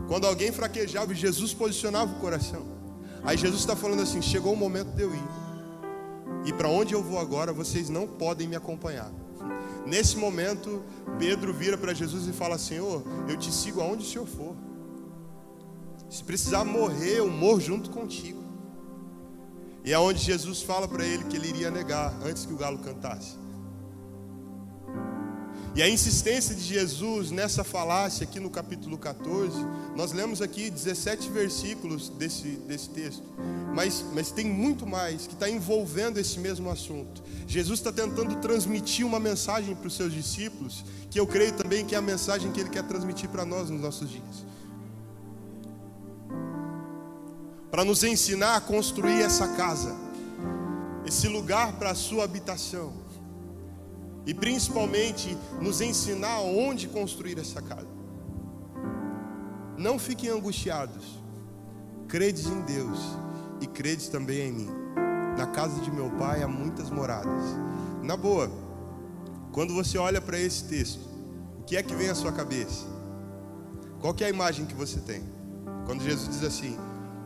Quando 0.08 0.26
alguém 0.26 0.52
fraquejava, 0.52 1.14
Jesus 1.14 1.54
posicionava 1.54 2.12
o 2.12 2.20
coração. 2.20 2.66
Aí 3.24 3.38
Jesus 3.38 3.62
está 3.62 3.76
falando 3.76 4.02
assim: 4.02 4.22
chegou 4.22 4.54
o 4.54 4.58
momento 4.58 4.90
de 4.96 5.04
eu 5.04 5.14
ir. 5.14 5.28
E 6.46 6.52
para 6.52 6.68
onde 6.68 6.94
eu 6.94 7.04
vou 7.04 7.20
agora, 7.20 7.54
vocês 7.54 7.90
não 7.90 8.08
podem 8.08 8.48
me 8.48 8.56
acompanhar. 8.56 9.12
Nesse 9.86 10.18
momento, 10.18 10.84
Pedro 11.20 11.54
vira 11.54 11.78
para 11.78 11.94
Jesus 11.94 12.28
e 12.28 12.34
fala: 12.34 12.58
Senhor, 12.58 13.04
eu 13.30 13.38
te 13.38 13.52
sigo 13.52 13.82
aonde 13.82 14.04
o 14.04 14.10
Senhor 14.10 14.26
for. 14.26 14.56
Se 16.14 16.24
precisar 16.24 16.64
morrer, 16.64 17.18
eu 17.18 17.28
morro 17.28 17.60
junto 17.60 17.90
contigo. 17.90 18.40
E 19.84 19.92
é 19.92 19.98
onde 19.98 20.20
Jesus 20.20 20.62
fala 20.62 20.88
para 20.88 21.04
ele 21.04 21.24
que 21.24 21.36
ele 21.36 21.48
iria 21.48 21.72
negar 21.72 22.16
antes 22.24 22.46
que 22.46 22.54
o 22.54 22.56
galo 22.56 22.78
cantasse. 22.78 23.36
E 25.76 25.82
a 25.82 25.90
insistência 25.90 26.54
de 26.54 26.62
Jesus 26.62 27.32
nessa 27.32 27.64
falácia 27.64 28.26
aqui 28.26 28.40
no 28.40 28.52
capítulo 28.52 28.96
14, 28.96 29.58
nós 29.96 30.12
lemos 30.12 30.40
aqui 30.40 30.70
17 30.70 31.32
versículos 31.32 32.10
desse, 32.10 32.58
desse 32.68 32.90
texto, 32.90 33.24
mas, 33.74 34.06
mas 34.14 34.30
tem 34.30 34.46
muito 34.46 34.86
mais 34.86 35.26
que 35.26 35.34
está 35.34 35.50
envolvendo 35.50 36.20
esse 36.20 36.40
mesmo 36.40 36.70
assunto. 36.70 37.24
Jesus 37.48 37.80
está 37.80 37.92
tentando 37.92 38.36
transmitir 38.36 39.04
uma 39.04 39.20
mensagem 39.20 39.74
para 39.74 39.88
os 39.88 39.96
seus 39.96 40.14
discípulos, 40.14 40.86
que 41.10 41.20
eu 41.20 41.26
creio 41.26 41.54
também 41.54 41.84
que 41.84 41.96
é 41.96 41.98
a 41.98 42.04
mensagem 42.04 42.52
que 42.52 42.60
ele 42.60 42.70
quer 42.70 42.84
transmitir 42.84 43.30
para 43.30 43.44
nós 43.44 43.72
nos 43.72 43.82
nossos 43.82 44.12
dias. 44.12 44.54
Para 47.74 47.84
nos 47.84 48.04
ensinar 48.04 48.56
a 48.56 48.62
construir 48.62 49.20
essa 49.24 49.48
casa, 49.48 49.96
esse 51.08 51.28
lugar 51.28 51.74
para 51.74 51.90
a 51.90 51.96
sua 51.96 52.24
habitação 52.24 52.94
e 54.28 54.32
principalmente 54.32 55.36
nos 55.60 55.82
ensinar 55.82 56.42
onde 56.42 56.88
construir 56.88 57.40
essa 57.40 57.64
casa. 57.64 57.88
Não 59.76 59.98
fiquem 59.98 60.30
angustiados. 60.30 61.20
Credes 62.08 62.46
em 62.46 62.62
Deus 62.62 63.00
e 63.60 63.66
credes 63.66 64.08
também 64.08 64.50
em 64.50 64.52
mim. 64.52 64.70
Na 65.36 65.48
casa 65.48 65.82
de 65.82 65.90
meu 65.90 66.12
pai 66.12 66.44
há 66.44 66.48
muitas 66.48 66.92
moradas. 66.92 67.44
Na 68.04 68.16
boa, 68.16 68.52
quando 69.52 69.74
você 69.74 69.98
olha 69.98 70.22
para 70.22 70.40
esse 70.40 70.66
texto, 70.66 71.10
o 71.60 71.64
que 71.64 71.76
é 71.76 71.82
que 71.82 71.96
vem 71.96 72.10
à 72.10 72.14
sua 72.14 72.32
cabeça? 72.32 72.86
Qual 74.00 74.16
é 74.20 74.26
a 74.26 74.30
imagem 74.30 74.68
que 74.68 74.76
você 74.76 75.00
tem? 75.00 75.24
Quando 75.88 76.04
Jesus 76.04 76.30
diz 76.30 76.44
assim: 76.44 76.78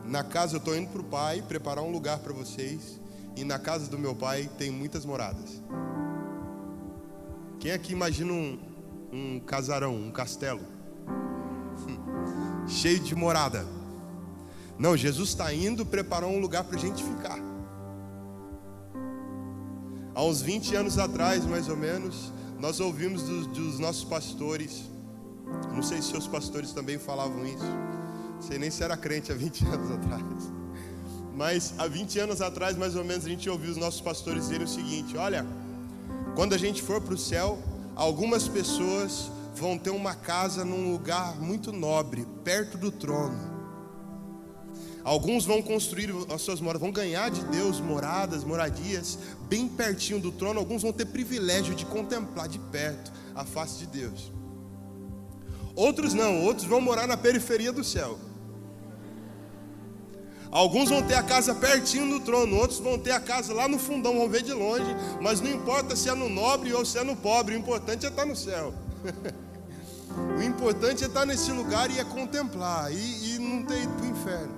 Na 0.08 0.24
casa 0.24 0.56
eu 0.56 0.60
estou 0.60 0.76
indo 0.76 0.90
para 0.90 1.02
o 1.02 1.04
Pai 1.04 1.44
preparar 1.46 1.84
um 1.84 1.92
lugar 1.92 2.20
para 2.20 2.32
vocês, 2.32 3.00
e 3.36 3.44
na 3.44 3.60
casa 3.60 3.90
do 3.90 4.00
meu 4.00 4.16
Pai 4.16 4.50
tem 4.58 4.72
muitas 4.72 5.06
moradas. 5.06 5.62
Quem 7.60 7.72
aqui 7.72 7.92
imagina 7.92 8.32
um, 8.32 8.58
um 9.12 9.40
casarão, 9.42 9.94
um 9.94 10.10
castelo? 10.10 10.62
Cheio 12.68 13.02
de 13.02 13.14
morada. 13.14 13.66
Não, 14.80 14.96
Jesus 14.96 15.30
está 15.30 15.54
indo 15.54 15.86
preparar 15.86 16.30
um 16.30 16.40
lugar 16.40 16.64
para 16.64 16.78
a 16.78 16.80
gente 16.80 17.04
ficar. 17.04 17.40
Há 20.16 20.24
uns 20.24 20.42
20 20.42 20.76
anos 20.76 20.98
atrás, 20.98 21.46
mais 21.46 21.68
ou 21.68 21.76
menos, 21.76 22.32
nós 22.60 22.80
ouvimos 22.80 23.24
dos, 23.24 23.48
dos 23.48 23.78
nossos 23.78 24.04
pastores 24.04 24.84
Não 25.74 25.84
sei 25.84 26.02
se 26.02 26.10
seus 26.10 26.28
pastores 26.28 26.72
também 26.72 26.98
falavam 26.98 27.46
isso. 27.46 27.66
Não 28.38 28.42
sei 28.42 28.58
nem 28.58 28.72
se 28.72 28.84
era 28.84 28.96
crente 28.96 29.32
há 29.32 29.36
20 29.36 29.66
anos 29.68 29.92
atrás. 29.92 30.24
Mas 31.36 31.74
há 31.78 31.88
20 31.88 32.20
anos 32.20 32.42
atrás, 32.42 32.78
mais 32.78 32.96
ou 32.96 33.04
menos, 33.04 33.26
a 33.26 33.30
gente 33.30 33.50
ouviu 33.50 33.72
os 33.72 33.78
nossos 33.78 34.02
pastores 34.02 34.44
dizerem 34.44 34.66
o 34.66 34.70
seguinte: 34.70 35.18
olha, 35.18 35.46
quando 36.36 36.54
a 36.54 36.58
gente 36.58 36.82
for 36.82 37.02
para 37.02 37.14
o 37.14 37.18
céu, 37.18 37.60
algumas 37.96 38.48
pessoas 38.48 39.30
vão 39.56 39.78
ter 39.78 39.90
uma 39.90 40.16
casa 40.16 40.64
num 40.64 40.92
lugar 40.92 41.36
muito 41.36 41.72
nobre, 41.72 42.26
perto 42.44 42.78
do 42.78 42.92
trono. 42.92 43.58
Alguns 45.04 45.46
vão 45.46 45.62
construir 45.62 46.14
as 46.30 46.42
suas 46.42 46.60
moradas, 46.60 46.82
vão 46.82 46.92
ganhar 46.92 47.32
de 47.32 47.42
Deus 47.46 47.80
moradas, 47.80 48.44
moradias, 48.44 49.18
bem 49.48 49.68
pertinho 49.68 50.20
do 50.20 50.32
trono. 50.32 50.60
Alguns 50.60 50.82
vão 50.82 50.92
ter 50.92 51.06
privilégio 51.06 51.74
de 51.74 51.86
contemplar 51.86 52.48
de 52.48 52.60
perto 52.60 53.12
a 53.34 53.46
face 53.46 53.78
de 53.80 53.88
Deus. 53.88 54.32
Outros 55.78 56.16
não, 56.16 56.44
outros 56.44 56.66
vão 56.66 56.82
morar 56.82 57.06
na 57.06 57.16
periferia 57.16 57.72
do 57.72 57.84
céu. 57.84 58.18
Alguns 60.50 60.90
vão 60.90 61.04
ter 61.04 61.14
a 61.14 61.22
casa 61.22 61.54
pertinho 61.54 62.10
do 62.10 62.26
trono, 62.26 62.58
outros 62.58 62.80
vão 62.80 62.98
ter 62.98 63.12
a 63.12 63.20
casa 63.20 63.54
lá 63.54 63.68
no 63.68 63.78
fundão, 63.78 64.18
vão 64.18 64.28
ver 64.28 64.42
de 64.42 64.54
longe, 64.54 64.88
mas 65.22 65.40
não 65.40 65.52
importa 65.52 65.96
se 65.96 66.10
é 66.10 66.16
no 66.16 66.30
nobre 66.30 66.74
ou 66.74 66.84
se 66.84 66.98
é 66.98 67.04
no 67.04 67.16
pobre, 67.16 67.54
o 67.54 67.60
importante 67.60 68.08
é 68.08 68.10
estar 68.10 68.26
no 68.26 68.36
céu. 68.36 68.74
o 70.36 70.42
importante 70.42 71.04
é 71.04 71.08
estar 71.08 71.28
nesse 71.28 71.52
lugar 71.52 71.92
e 71.92 72.00
é 72.00 72.04
contemplar, 72.04 72.92
e, 72.92 73.36
e 73.36 73.38
não 73.38 73.64
ter 73.64 73.84
ido 73.84 73.94
para 73.94 74.06
o 74.06 74.10
inferno. 74.10 74.56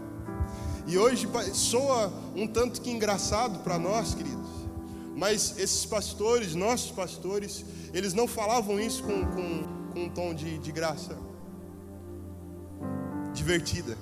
E 0.88 0.98
hoje 0.98 1.28
soa 1.54 2.14
um 2.34 2.48
tanto 2.48 2.80
que 2.80 2.90
engraçado 2.90 3.60
para 3.60 3.78
nós, 3.78 4.16
queridos, 4.16 4.50
mas 5.18 5.54
esses 5.58 5.86
pastores, 5.86 6.56
nossos 6.56 6.92
pastores, 6.92 7.66
eles 7.94 8.14
não 8.14 8.26
falavam 8.26 8.80
isso 8.80 9.04
com, 9.04 9.26
com, 9.26 9.79
com 10.00 10.06
um 10.06 10.10
tom 10.10 10.34
de, 10.34 10.58
de 10.60 10.72
graça, 10.72 11.18
divertida. 13.34 13.98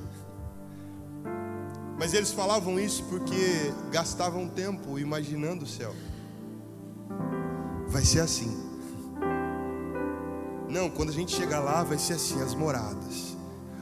Mas 1.98 2.14
eles 2.14 2.32
falavam 2.32 2.80
isso 2.80 3.04
porque 3.06 3.74
gastavam 3.92 4.48
tempo 4.48 5.00
imaginando 5.00 5.66
o 5.66 5.68
céu. 5.68 5.96
Vai 7.88 8.06
ser 8.06 8.20
assim. 8.20 8.56
Não, 10.70 10.90
quando 10.90 11.10
a 11.10 11.14
gente 11.14 11.36
chegar 11.36 11.62
lá, 11.62 11.84
vai 11.84 11.98
ser 11.98 12.14
assim: 12.14 12.40
as 12.44 12.54
moradas. 12.54 13.36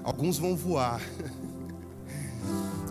Alguns 0.04 0.38
vão 0.38 0.56
voar. 0.56 1.01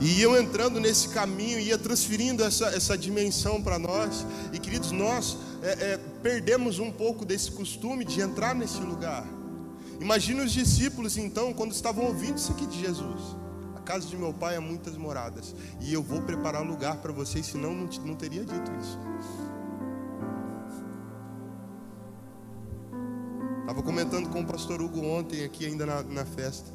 E 0.01 0.21
iam 0.21 0.37
entrando 0.37 0.81
nesse 0.81 1.11
caminho, 1.11 1.59
ia 1.59 1.79
transferindo 1.79 2.43
essa, 2.43 2.67
essa 2.67 2.99
dimensão 2.99 3.63
para 3.63 3.79
nós. 3.79 4.27
E 4.53 4.59
queridos, 4.59 4.91
nós 4.91 5.39
é, 5.65 5.93
é, 5.93 5.99
perdemos 6.23 6.79
um 6.79 6.93
pouco 6.93 7.25
desse 7.25 7.51
costume 7.51 8.05
de 8.05 8.21
entrar 8.21 8.55
nesse 8.55 8.81
lugar. 8.81 9.27
Imagine 10.01 10.43
os 10.43 10.53
discípulos 10.53 11.17
então, 11.17 11.53
quando 11.53 11.73
estavam 11.73 12.05
ouvindo 12.05 12.37
isso 12.37 12.53
aqui 12.53 12.67
de 12.67 12.81
Jesus 12.81 13.45
casa 13.85 14.09
de 14.09 14.17
meu 14.17 14.33
pai 14.33 14.57
há 14.57 14.61
muitas 14.61 14.97
moradas, 14.97 15.55
e 15.81 15.93
eu 15.93 16.03
vou 16.03 16.23
preparar 16.23 16.63
lugar 16.63 16.97
para 16.97 17.13
vocês, 17.13 17.47
senão 17.47 17.75
não, 17.75 17.87
não 18.05 18.15
teria 18.15 18.45
dito 18.45 18.73
isso. 18.81 18.99
Estava 23.61 23.83
comentando 23.83 24.29
com 24.31 24.41
o 24.41 24.47
pastor 24.47 24.81
Hugo 24.81 25.05
ontem, 25.05 25.45
aqui 25.45 25.67
ainda 25.67 25.87
na, 25.87 26.03
na 26.03 26.25
festa. 26.25 26.71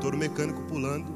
Touro 0.00 0.16
mecânico 0.16 0.62
pulando, 0.62 1.12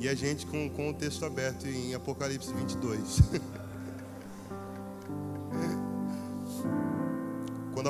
e 0.00 0.08
a 0.08 0.14
gente 0.14 0.46
com, 0.46 0.68
com 0.70 0.90
o 0.90 0.94
texto 0.94 1.24
aberto 1.24 1.66
em 1.66 1.94
Apocalipse 1.94 2.52
22. 2.52 3.20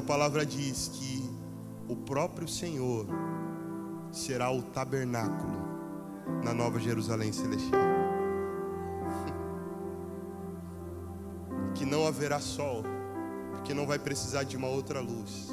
a 0.02 0.04
palavra 0.04 0.44
diz 0.44 0.90
que 0.92 1.30
o 1.88 1.94
próprio 1.94 2.48
Senhor 2.48 3.06
será 4.10 4.50
o 4.50 4.60
tabernáculo 4.60 5.62
na 6.42 6.52
Nova 6.52 6.80
Jerusalém 6.80 7.32
Celestial. 7.32 7.80
Que 11.74 11.86
não 11.86 12.06
haverá 12.06 12.38
sol, 12.40 12.82
porque 13.52 13.72
não 13.72 13.86
vai 13.86 13.98
precisar 13.98 14.42
de 14.42 14.54
uma 14.56 14.68
outra 14.68 15.00
luz. 15.00 15.48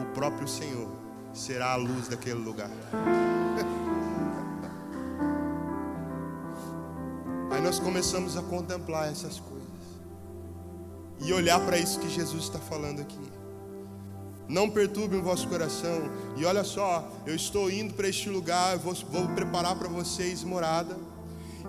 O 0.00 0.04
próprio 0.14 0.48
Senhor 0.48 0.88
será 1.32 1.72
a 1.72 1.76
luz 1.76 2.08
daquele 2.08 2.42
lugar. 2.42 2.70
Aí 7.52 7.62
nós 7.62 7.78
começamos 7.78 8.36
a 8.36 8.42
contemplar 8.42 9.08
essas 9.10 9.38
coisas 9.38 9.68
e 11.20 11.32
olhar 11.32 11.60
para 11.60 11.78
isso 11.78 12.00
que 12.00 12.08
Jesus 12.08 12.42
está 12.44 12.58
falando 12.58 13.00
aqui 13.00 13.39
não 14.50 14.68
perturbe 14.68 15.16
o 15.16 15.22
vosso 15.22 15.48
coração. 15.48 16.10
E 16.36 16.44
olha 16.44 16.64
só, 16.64 17.08
eu 17.24 17.34
estou 17.34 17.70
indo 17.70 17.94
para 17.94 18.08
este 18.08 18.28
lugar, 18.28 18.76
vou, 18.78 18.92
vou 19.10 19.28
preparar 19.28 19.76
para 19.76 19.88
vocês 19.88 20.42
morada. 20.42 20.96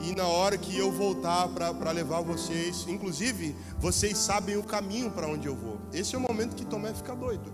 E 0.02 0.16
na 0.16 0.26
hora 0.26 0.58
que 0.58 0.76
eu 0.76 0.92
voltar 0.92 1.48
para 1.50 1.92
levar 1.92 2.22
vocês, 2.22 2.86
inclusive, 2.88 3.56
vocês 3.78 4.18
sabem 4.18 4.58
o 4.58 4.64
caminho 4.64 5.12
para 5.12 5.28
onde 5.28 5.48
eu 5.48 5.56
vou. 5.56 5.78
Esse 5.94 6.16
é 6.16 6.18
o 6.18 6.22
momento 6.22 6.56
que 6.56 6.66
Tomé 6.66 6.92
fica 6.92 7.16
doido. 7.16 7.54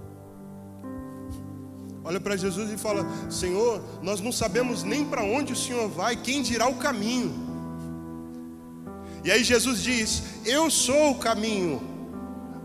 Olha 2.06 2.22
para 2.22 2.38
Jesus 2.38 2.72
e 2.72 2.78
fala: 2.78 3.06
Senhor, 3.30 3.82
nós 4.02 4.22
não 4.22 4.32
sabemos 4.32 4.84
nem 4.84 5.04
para 5.04 5.24
onde 5.24 5.52
o 5.52 5.58
Senhor 5.58 5.90
vai, 5.90 6.16
quem 6.16 6.42
dirá 6.42 6.70
o 6.70 6.76
caminho. 6.76 7.34
E 9.26 9.32
aí 9.32 9.44
Jesus 9.44 9.84
diz: 9.84 10.24
Eu 10.46 10.72
sou 10.72 11.12
o 11.12 11.16
caminho, 11.16 11.82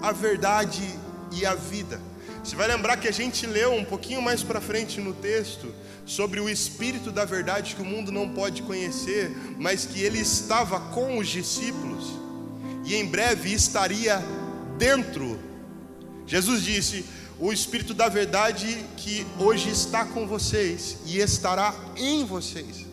a 0.00 0.12
verdade 0.12 0.88
e 1.32 1.44
a 1.44 1.56
vida. 1.56 2.11
Você 2.42 2.56
vai 2.56 2.66
lembrar 2.66 2.96
que 2.96 3.06
a 3.06 3.12
gente 3.12 3.46
leu 3.46 3.72
um 3.72 3.84
pouquinho 3.84 4.20
mais 4.20 4.42
para 4.42 4.60
frente 4.60 5.00
no 5.00 5.14
texto 5.14 5.72
sobre 6.04 6.40
o 6.40 6.48
espírito 6.48 7.12
da 7.12 7.24
verdade 7.24 7.76
que 7.76 7.82
o 7.82 7.84
mundo 7.84 8.10
não 8.10 8.28
pode 8.30 8.62
conhecer, 8.62 9.30
mas 9.58 9.86
que 9.86 10.00
ele 10.00 10.18
estava 10.18 10.80
com 10.80 11.18
os 11.18 11.28
discípulos 11.28 12.12
e 12.84 12.96
em 12.96 13.06
breve 13.06 13.52
estaria 13.52 14.20
dentro. 14.76 15.38
Jesus 16.26 16.64
disse: 16.64 17.04
"O 17.38 17.52
espírito 17.52 17.94
da 17.94 18.08
verdade 18.08 18.84
que 18.96 19.24
hoje 19.38 19.70
está 19.70 20.04
com 20.04 20.26
vocês 20.26 20.96
e 21.06 21.18
estará 21.18 21.72
em 21.96 22.24
vocês". 22.24 22.86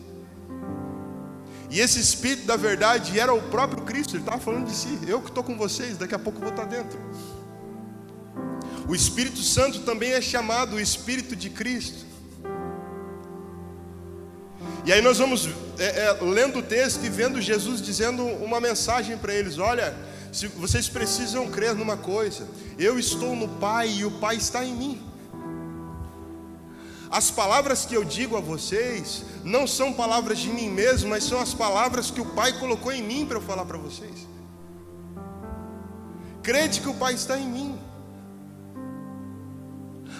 E 1.68 1.80
esse 1.80 1.98
espírito 2.00 2.46
da 2.46 2.56
verdade 2.56 3.18
era 3.18 3.32
o 3.32 3.42
próprio 3.42 3.82
Cristo, 3.82 4.14
ele 4.14 4.22
estava 4.22 4.38
falando 4.38 4.66
de 4.66 4.74
si. 4.74 4.98
Eu 5.06 5.20
que 5.20 5.28
estou 5.28 5.42
com 5.42 5.56
vocês, 5.56 5.96
daqui 5.96 6.14
a 6.14 6.18
pouco 6.18 6.40
vou 6.40 6.50
estar 6.50 6.64
dentro. 6.64 6.98
O 8.90 8.94
Espírito 8.96 9.40
Santo 9.40 9.82
também 9.82 10.14
é 10.14 10.20
chamado 10.20 10.74
o 10.74 10.80
Espírito 10.80 11.36
de 11.36 11.48
Cristo. 11.48 12.04
E 14.84 14.92
aí 14.92 15.00
nós 15.00 15.18
vamos 15.18 15.48
é, 15.78 16.06
é, 16.06 16.12
lendo 16.20 16.58
o 16.58 16.62
texto 16.64 17.04
e 17.04 17.08
vendo 17.08 17.40
Jesus 17.40 17.80
dizendo 17.80 18.26
uma 18.26 18.60
mensagem 18.60 19.16
para 19.16 19.32
eles: 19.32 19.58
olha, 19.58 19.96
se 20.32 20.48
vocês 20.48 20.88
precisam 20.88 21.48
crer 21.48 21.72
numa 21.72 21.96
coisa, 21.96 22.48
eu 22.76 22.98
estou 22.98 23.36
no 23.36 23.46
Pai 23.60 23.90
e 23.90 24.04
o 24.04 24.10
Pai 24.10 24.34
está 24.34 24.64
em 24.64 24.74
mim. 24.74 25.00
As 27.08 27.30
palavras 27.30 27.86
que 27.86 27.96
eu 27.96 28.02
digo 28.02 28.36
a 28.36 28.40
vocês 28.40 29.22
não 29.44 29.68
são 29.68 29.92
palavras 29.92 30.40
de 30.40 30.48
mim 30.48 30.68
mesmo, 30.68 31.10
mas 31.10 31.22
são 31.22 31.40
as 31.40 31.54
palavras 31.54 32.10
que 32.10 32.20
o 32.20 32.26
Pai 32.26 32.58
colocou 32.58 32.90
em 32.90 33.04
mim 33.04 33.24
para 33.24 33.36
eu 33.36 33.40
falar 33.40 33.66
para 33.66 33.78
vocês. 33.78 34.26
Crede 36.42 36.80
que 36.80 36.88
o 36.88 36.94
Pai 36.94 37.14
está 37.14 37.38
em 37.38 37.48
mim. 37.48 37.79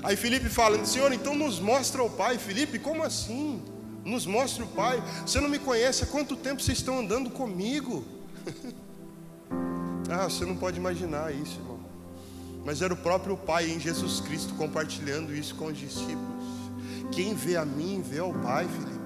Aí 0.03 0.17
Felipe 0.17 0.49
fala: 0.49 0.85
Senhor, 0.85 1.13
então 1.13 1.35
nos 1.35 1.59
mostra 1.59 2.03
o 2.03 2.11
Pai. 2.11 2.39
Felipe, 2.39 2.79
como 2.79 3.03
assim? 3.03 3.63
Nos 4.05 4.27
mostra 4.27 4.65
o 4.65 4.69
Pai. 4.69 5.03
Você 5.27 5.41
não 5.41 5.49
me 5.49 5.59
conhece 5.59 6.05
há 6.05 6.07
quanto 6.07 6.37
tempo 6.37 6.63
vocês 6.63 6.79
estão 6.79 6.99
andando 6.99 7.31
comigo? 7.31 8.05
ah, 10.09 10.29
você 10.29 10.45
não 10.45 10.57
pode 10.57 10.79
imaginar 10.79 11.35
isso, 11.35 11.59
irmão. 11.59 11.81
Mas 12.65 12.83
era 12.83 12.93
o 12.93 12.97
próprio 12.97 13.37
Pai 13.37 13.71
em 13.71 13.81
Jesus 13.81 14.21
Cristo 14.21 14.55
compartilhando 14.55 15.35
isso 15.35 15.55
com 15.55 15.67
os 15.67 15.79
discípulos. 15.79 16.45
Quem 17.13 17.35
vê 17.35 17.57
a 17.57 17.65
mim, 17.65 18.03
vê 18.07 18.19
ao 18.19 18.33
Pai, 18.33 18.67
Felipe. 18.67 19.01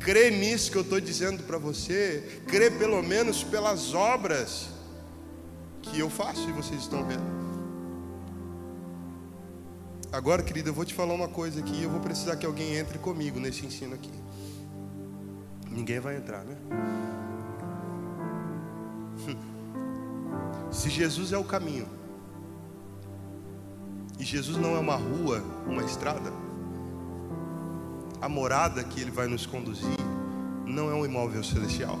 Crê 0.00 0.30
nisso 0.30 0.70
que 0.70 0.76
eu 0.76 0.82
estou 0.82 1.00
dizendo 1.00 1.44
para 1.44 1.58
você. 1.58 2.42
Crê 2.48 2.70
pelo 2.70 3.02
menos 3.02 3.44
pelas 3.44 3.94
obras 3.94 4.66
que 5.82 5.98
eu 5.98 6.10
faço 6.10 6.48
e 6.48 6.52
vocês 6.52 6.80
estão 6.80 7.06
vendo. 7.06 7.51
Agora, 10.12 10.42
querida, 10.42 10.68
eu 10.68 10.74
vou 10.74 10.84
te 10.84 10.92
falar 10.92 11.14
uma 11.14 11.28
coisa 11.28 11.60
aqui. 11.60 11.82
Eu 11.82 11.88
vou 11.88 11.98
precisar 11.98 12.36
que 12.36 12.44
alguém 12.44 12.76
entre 12.76 12.98
comigo 12.98 13.40
nesse 13.40 13.64
ensino 13.64 13.94
aqui. 13.94 14.12
Ninguém 15.70 16.00
vai 16.00 16.16
entrar, 16.16 16.44
né? 16.44 16.54
Se 20.70 20.90
Jesus 20.90 21.32
é 21.32 21.38
o 21.38 21.44
caminho, 21.44 21.88
e 24.18 24.24
Jesus 24.24 24.58
não 24.58 24.76
é 24.76 24.78
uma 24.78 24.96
rua, 24.96 25.42
uma 25.66 25.82
estrada, 25.82 26.30
a 28.20 28.28
morada 28.28 28.84
que 28.84 29.00
Ele 29.00 29.10
vai 29.10 29.26
nos 29.26 29.46
conduzir 29.46 29.88
não 30.66 30.90
é 30.90 30.94
um 30.94 31.06
imóvel 31.06 31.42
celestial. 31.42 31.98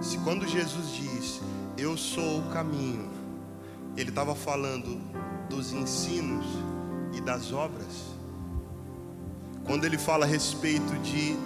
Se 0.00 0.18
quando 0.18 0.46
Jesus 0.46 0.92
diz, 0.94 1.40
Eu 1.76 1.96
sou 1.96 2.40
o 2.40 2.50
caminho, 2.50 3.08
ele 3.96 4.10
estava 4.10 4.34
falando 4.34 5.00
dos 5.48 5.72
ensinos 5.72 6.46
e 7.12 7.20
das 7.20 7.52
obras. 7.52 8.18
Quando 9.64 9.84
ele 9.84 9.98
fala 9.98 10.24
a 10.24 10.28
respeito 10.28 10.94
de 11.02 11.36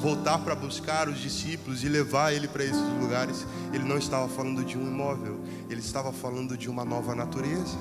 voltar 0.00 0.38
para 0.38 0.54
buscar 0.54 1.08
os 1.08 1.18
discípulos 1.18 1.84
e 1.84 1.88
levar 1.88 2.32
ele 2.32 2.48
para 2.48 2.64
esses 2.64 3.00
lugares, 3.00 3.46
ele 3.72 3.84
não 3.84 3.98
estava 3.98 4.26
falando 4.28 4.64
de 4.64 4.78
um 4.78 4.82
imóvel, 4.82 5.38
ele 5.68 5.80
estava 5.80 6.10
falando 6.10 6.56
de 6.56 6.70
uma 6.70 6.84
nova 6.86 7.14
natureza. 7.14 7.76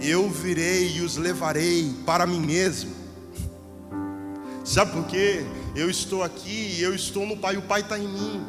Eu 0.00 0.30
virei 0.30 0.96
e 0.96 1.00
os 1.00 1.16
levarei 1.16 1.92
para 2.04 2.24
mim 2.24 2.40
mesmo. 2.40 2.94
Sabe 4.64 4.92
por 4.92 5.06
quê? 5.06 5.44
Eu 5.76 5.90
estou 5.90 6.22
aqui, 6.22 6.80
eu 6.80 6.94
estou 6.94 7.26
no 7.26 7.36
Pai, 7.36 7.58
o 7.58 7.62
Pai 7.62 7.82
está 7.82 7.98
em 7.98 8.08
mim. 8.08 8.46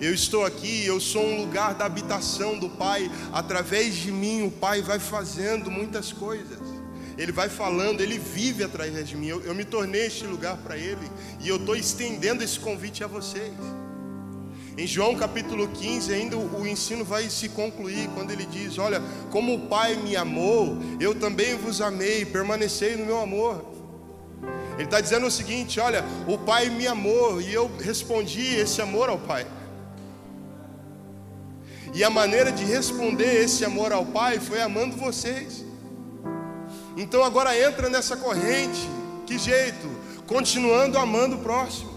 Eu 0.00 0.14
estou 0.14 0.42
aqui, 0.42 0.86
eu 0.86 0.98
sou 0.98 1.22
um 1.22 1.42
lugar 1.42 1.74
da 1.74 1.84
habitação 1.84 2.58
do 2.58 2.70
Pai. 2.70 3.10
Através 3.30 3.94
de 3.94 4.10
mim, 4.10 4.46
o 4.46 4.50
Pai 4.50 4.80
vai 4.80 4.98
fazendo 4.98 5.70
muitas 5.70 6.10
coisas. 6.10 6.58
Ele 7.18 7.30
vai 7.30 7.50
falando, 7.50 8.00
ele 8.00 8.18
vive 8.18 8.64
através 8.64 9.06
de 9.06 9.14
mim. 9.14 9.26
Eu, 9.26 9.42
eu 9.42 9.54
me 9.54 9.64
tornei 9.64 10.06
este 10.06 10.26
lugar 10.26 10.56
para 10.56 10.76
Ele. 10.76 11.06
E 11.40 11.48
eu 11.48 11.56
estou 11.56 11.76
estendendo 11.76 12.42
esse 12.42 12.58
convite 12.58 13.04
a 13.04 13.06
vocês. 13.06 13.52
Em 14.76 14.86
João 14.86 15.14
capítulo 15.14 15.68
15, 15.68 16.12
ainda 16.12 16.36
o, 16.36 16.66
ensino 16.66 17.04
vai 17.04 17.28
se 17.28 17.50
concluir 17.50 18.08
quando 18.14 18.32
ele 18.32 18.44
diz: 18.44 18.76
Olha, 18.76 19.00
como 19.30 19.54
o 19.54 19.68
Pai 19.68 19.94
me 19.94 20.16
amou, 20.16 20.78
eu 20.98 21.14
também 21.14 21.56
vos 21.56 21.80
amei, 21.80 22.24
permanecei 22.24 22.96
no 22.96 23.06
meu 23.06 23.20
amor. 23.20 23.73
Ele 24.74 24.84
está 24.84 25.00
dizendo 25.00 25.26
o 25.26 25.30
seguinte: 25.30 25.80
Olha, 25.80 26.04
o 26.26 26.36
Pai 26.38 26.68
me 26.68 26.86
amou 26.86 27.40
e 27.40 27.52
eu 27.52 27.70
respondi 27.78 28.56
esse 28.56 28.80
amor 28.82 29.08
ao 29.08 29.18
Pai. 29.18 29.46
E 31.94 32.02
a 32.02 32.10
maneira 32.10 32.50
de 32.50 32.64
responder 32.64 33.44
esse 33.44 33.64
amor 33.64 33.92
ao 33.92 34.04
Pai 34.04 34.40
foi 34.40 34.60
amando 34.60 34.96
vocês. 34.96 35.64
Então 36.96 37.22
agora 37.22 37.56
entra 37.58 37.88
nessa 37.88 38.16
corrente. 38.16 38.88
Que 39.26 39.38
jeito? 39.38 39.88
Continuando 40.26 40.98
amando 40.98 41.36
o 41.36 41.38
próximo. 41.40 41.92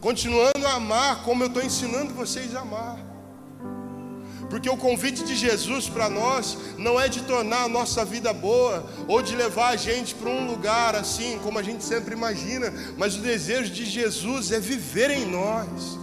Continuando 0.00 0.66
a 0.66 0.74
amar 0.74 1.22
como 1.22 1.42
eu 1.42 1.48
estou 1.48 1.62
ensinando 1.62 2.12
vocês 2.12 2.54
a 2.54 2.60
amar. 2.60 3.15
Porque 4.48 4.70
o 4.70 4.76
convite 4.76 5.24
de 5.24 5.34
Jesus 5.34 5.88
para 5.88 6.08
nós 6.08 6.56
não 6.78 7.00
é 7.00 7.08
de 7.08 7.22
tornar 7.22 7.64
a 7.64 7.68
nossa 7.68 8.04
vida 8.04 8.32
boa 8.32 8.86
ou 9.08 9.20
de 9.20 9.34
levar 9.34 9.70
a 9.70 9.76
gente 9.76 10.14
para 10.14 10.30
um 10.30 10.46
lugar 10.46 10.94
assim, 10.94 11.38
como 11.42 11.58
a 11.58 11.62
gente 11.62 11.82
sempre 11.82 12.14
imagina, 12.14 12.72
mas 12.96 13.16
o 13.16 13.20
desejo 13.20 13.72
de 13.72 13.84
Jesus 13.84 14.52
é 14.52 14.60
viver 14.60 15.10
em 15.10 15.26
nós. 15.26 15.98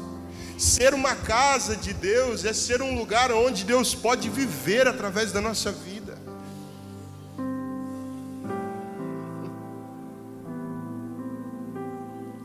Ser 0.58 0.94
uma 0.94 1.16
casa 1.16 1.76
de 1.76 1.94
Deus 1.94 2.46
é 2.46 2.54
ser 2.54 2.82
um 2.82 2.96
lugar 2.98 3.32
onde 3.32 3.64
Deus 3.64 3.96
pode 3.96 4.30
viver 4.30 4.88
através 4.88 5.32
da 5.32 5.42
nossa 5.42 5.72
vida. 5.72 6.18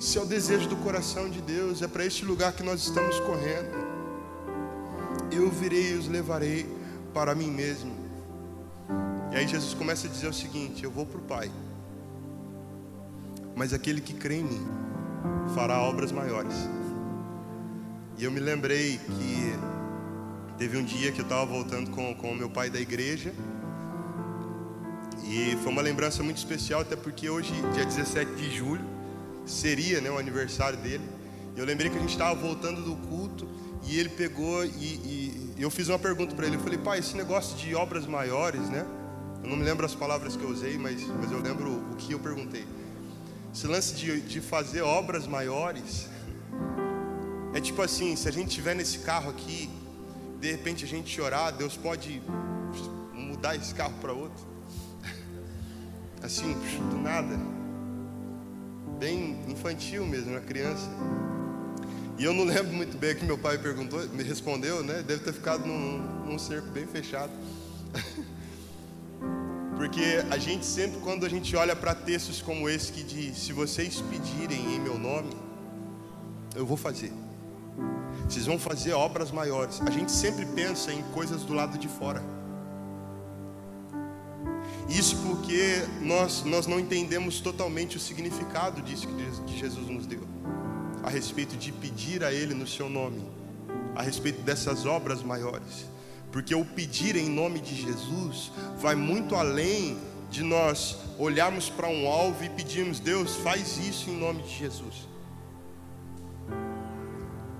Esse 0.00 0.16
é 0.16 0.22
o 0.22 0.26
desejo 0.26 0.68
do 0.68 0.76
coração 0.76 1.28
de 1.28 1.40
Deus, 1.40 1.82
é 1.82 1.88
para 1.88 2.04
este 2.04 2.24
lugar 2.24 2.52
que 2.52 2.62
nós 2.62 2.82
estamos 2.82 3.18
correndo. 3.20 3.97
Eu 5.30 5.50
virei 5.50 5.92
e 5.92 5.94
os 5.94 6.08
levarei 6.08 6.66
para 7.12 7.34
mim 7.34 7.50
mesmo. 7.50 7.92
E 9.32 9.36
aí 9.36 9.46
Jesus 9.46 9.74
começa 9.74 10.06
a 10.06 10.10
dizer 10.10 10.28
o 10.28 10.32
seguinte: 10.32 10.84
Eu 10.84 10.90
vou 10.90 11.04
para 11.04 11.18
o 11.18 11.22
Pai, 11.22 11.50
mas 13.54 13.72
aquele 13.72 14.00
que 14.00 14.14
crê 14.14 14.36
em 14.36 14.44
mim 14.44 14.66
fará 15.54 15.80
obras 15.80 16.12
maiores. 16.12 16.54
E 18.16 18.24
eu 18.24 18.30
me 18.30 18.40
lembrei 18.40 18.98
que 18.98 19.52
teve 20.56 20.76
um 20.76 20.82
dia 20.82 21.12
que 21.12 21.20
eu 21.20 21.24
estava 21.24 21.46
voltando 21.46 21.90
com, 21.90 22.14
com 22.16 22.32
o 22.32 22.34
meu 22.34 22.50
pai 22.50 22.68
da 22.68 22.80
igreja. 22.80 23.32
E 25.24 25.56
foi 25.62 25.70
uma 25.70 25.82
lembrança 25.82 26.22
muito 26.22 26.38
especial, 26.38 26.80
até 26.80 26.96
porque 26.96 27.28
hoje, 27.28 27.52
dia 27.74 27.84
17 27.84 28.32
de 28.32 28.56
julho, 28.56 28.84
seria 29.46 30.00
né, 30.00 30.10
o 30.10 30.18
aniversário 30.18 30.78
dele. 30.78 31.04
E 31.54 31.60
eu 31.60 31.64
lembrei 31.64 31.90
que 31.90 31.96
a 31.96 32.00
gente 32.00 32.10
estava 32.10 32.34
voltando 32.34 32.82
do 32.82 32.96
culto 33.08 33.46
e 33.84 33.98
ele 33.98 34.08
pegou 34.08 34.64
e, 34.64 34.68
e 34.68 35.54
eu 35.58 35.70
fiz 35.70 35.88
uma 35.88 35.98
pergunta 35.98 36.34
para 36.34 36.46
ele. 36.46 36.56
Eu 36.56 36.60
falei, 36.60 36.78
pai, 36.78 36.98
esse 36.98 37.16
negócio 37.16 37.56
de 37.56 37.74
obras 37.74 38.06
maiores, 38.06 38.68
né? 38.68 38.86
Eu 39.42 39.50
não 39.50 39.56
me 39.56 39.64
lembro 39.64 39.84
as 39.84 39.94
palavras 39.94 40.36
que 40.36 40.42
eu 40.42 40.50
usei, 40.50 40.78
mas, 40.78 41.02
mas 41.06 41.30
eu 41.30 41.40
lembro 41.40 41.70
o 41.92 41.96
que 41.96 42.12
eu 42.12 42.18
perguntei. 42.18 42.66
Esse 43.52 43.66
lance 43.66 43.94
de, 43.94 44.20
de 44.20 44.40
fazer 44.40 44.82
obras 44.82 45.26
maiores 45.26 46.06
é 47.54 47.60
tipo 47.60 47.80
assim, 47.82 48.14
se 48.14 48.28
a 48.28 48.30
gente 48.30 48.48
estiver 48.48 48.74
nesse 48.74 48.98
carro 48.98 49.30
aqui, 49.30 49.70
de 50.40 50.50
repente 50.50 50.84
a 50.84 50.88
gente 50.88 51.12
chorar, 51.14 51.50
Deus 51.50 51.76
pode 51.76 52.22
mudar 53.12 53.56
esse 53.56 53.74
carro 53.74 53.94
para 54.00 54.12
outro. 54.12 54.46
Assim, 56.22 56.54
do 56.90 56.98
nada. 56.98 57.36
Bem 58.98 59.40
infantil 59.48 60.04
mesmo, 60.04 60.32
uma 60.32 60.40
criança. 60.40 60.88
E 62.18 62.24
eu 62.24 62.34
não 62.34 62.44
lembro 62.44 62.72
muito 62.72 62.98
bem 62.98 63.14
que 63.14 63.24
meu 63.24 63.38
pai 63.38 63.56
perguntou, 63.58 64.06
me 64.08 64.24
respondeu, 64.24 64.82
né? 64.82 65.04
Deve 65.06 65.22
ter 65.22 65.32
ficado 65.32 65.64
num, 65.64 65.98
num 66.26 66.38
cerco 66.38 66.68
bem 66.70 66.84
fechado. 66.84 67.30
Porque 69.76 70.24
a 70.28 70.36
gente 70.36 70.66
sempre, 70.66 70.98
quando 70.98 71.24
a 71.24 71.28
gente 71.28 71.54
olha 71.54 71.76
para 71.76 71.94
textos 71.94 72.42
como 72.42 72.68
esse 72.68 72.92
que 72.92 73.04
diz: 73.04 73.38
Se 73.38 73.52
vocês 73.52 74.00
pedirem 74.00 74.74
em 74.74 74.80
meu 74.80 74.98
nome, 74.98 75.30
eu 76.56 76.66
vou 76.66 76.76
fazer. 76.76 77.12
Vocês 78.28 78.46
vão 78.46 78.58
fazer 78.58 78.92
obras 78.94 79.30
maiores. 79.30 79.80
A 79.80 79.90
gente 79.90 80.10
sempre 80.10 80.44
pensa 80.44 80.92
em 80.92 81.02
coisas 81.14 81.44
do 81.44 81.54
lado 81.54 81.78
de 81.78 81.86
fora. 81.86 82.20
Isso 84.88 85.16
porque 85.18 85.84
nós, 86.00 86.42
nós 86.44 86.66
não 86.66 86.80
entendemos 86.80 87.40
totalmente 87.40 87.96
o 87.96 88.00
significado 88.00 88.82
disso 88.82 89.06
que 89.46 89.56
Jesus 89.56 89.86
nos 89.86 90.06
deu, 90.06 90.26
a 91.02 91.10
respeito 91.10 91.56
de 91.56 91.72
pedir 91.72 92.24
a 92.24 92.32
Ele 92.32 92.54
no 92.54 92.66
Seu 92.66 92.88
nome, 92.88 93.22
a 93.94 94.02
respeito 94.02 94.42
dessas 94.42 94.86
obras 94.86 95.22
maiores. 95.22 95.86
Porque 96.30 96.54
o 96.54 96.64
pedir 96.64 97.16
em 97.16 97.28
nome 97.28 97.60
de 97.60 97.74
Jesus 97.74 98.52
vai 98.78 98.94
muito 98.94 99.34
além 99.34 99.98
de 100.30 100.42
nós 100.42 100.98
olharmos 101.18 101.70
para 101.70 101.88
um 101.88 102.06
alvo 102.06 102.44
e 102.44 102.50
pedirmos, 102.50 103.00
Deus, 103.00 103.36
faz 103.36 103.78
isso 103.78 104.10
em 104.10 104.16
nome 104.16 104.42
de 104.42 104.54
Jesus. 104.54 105.08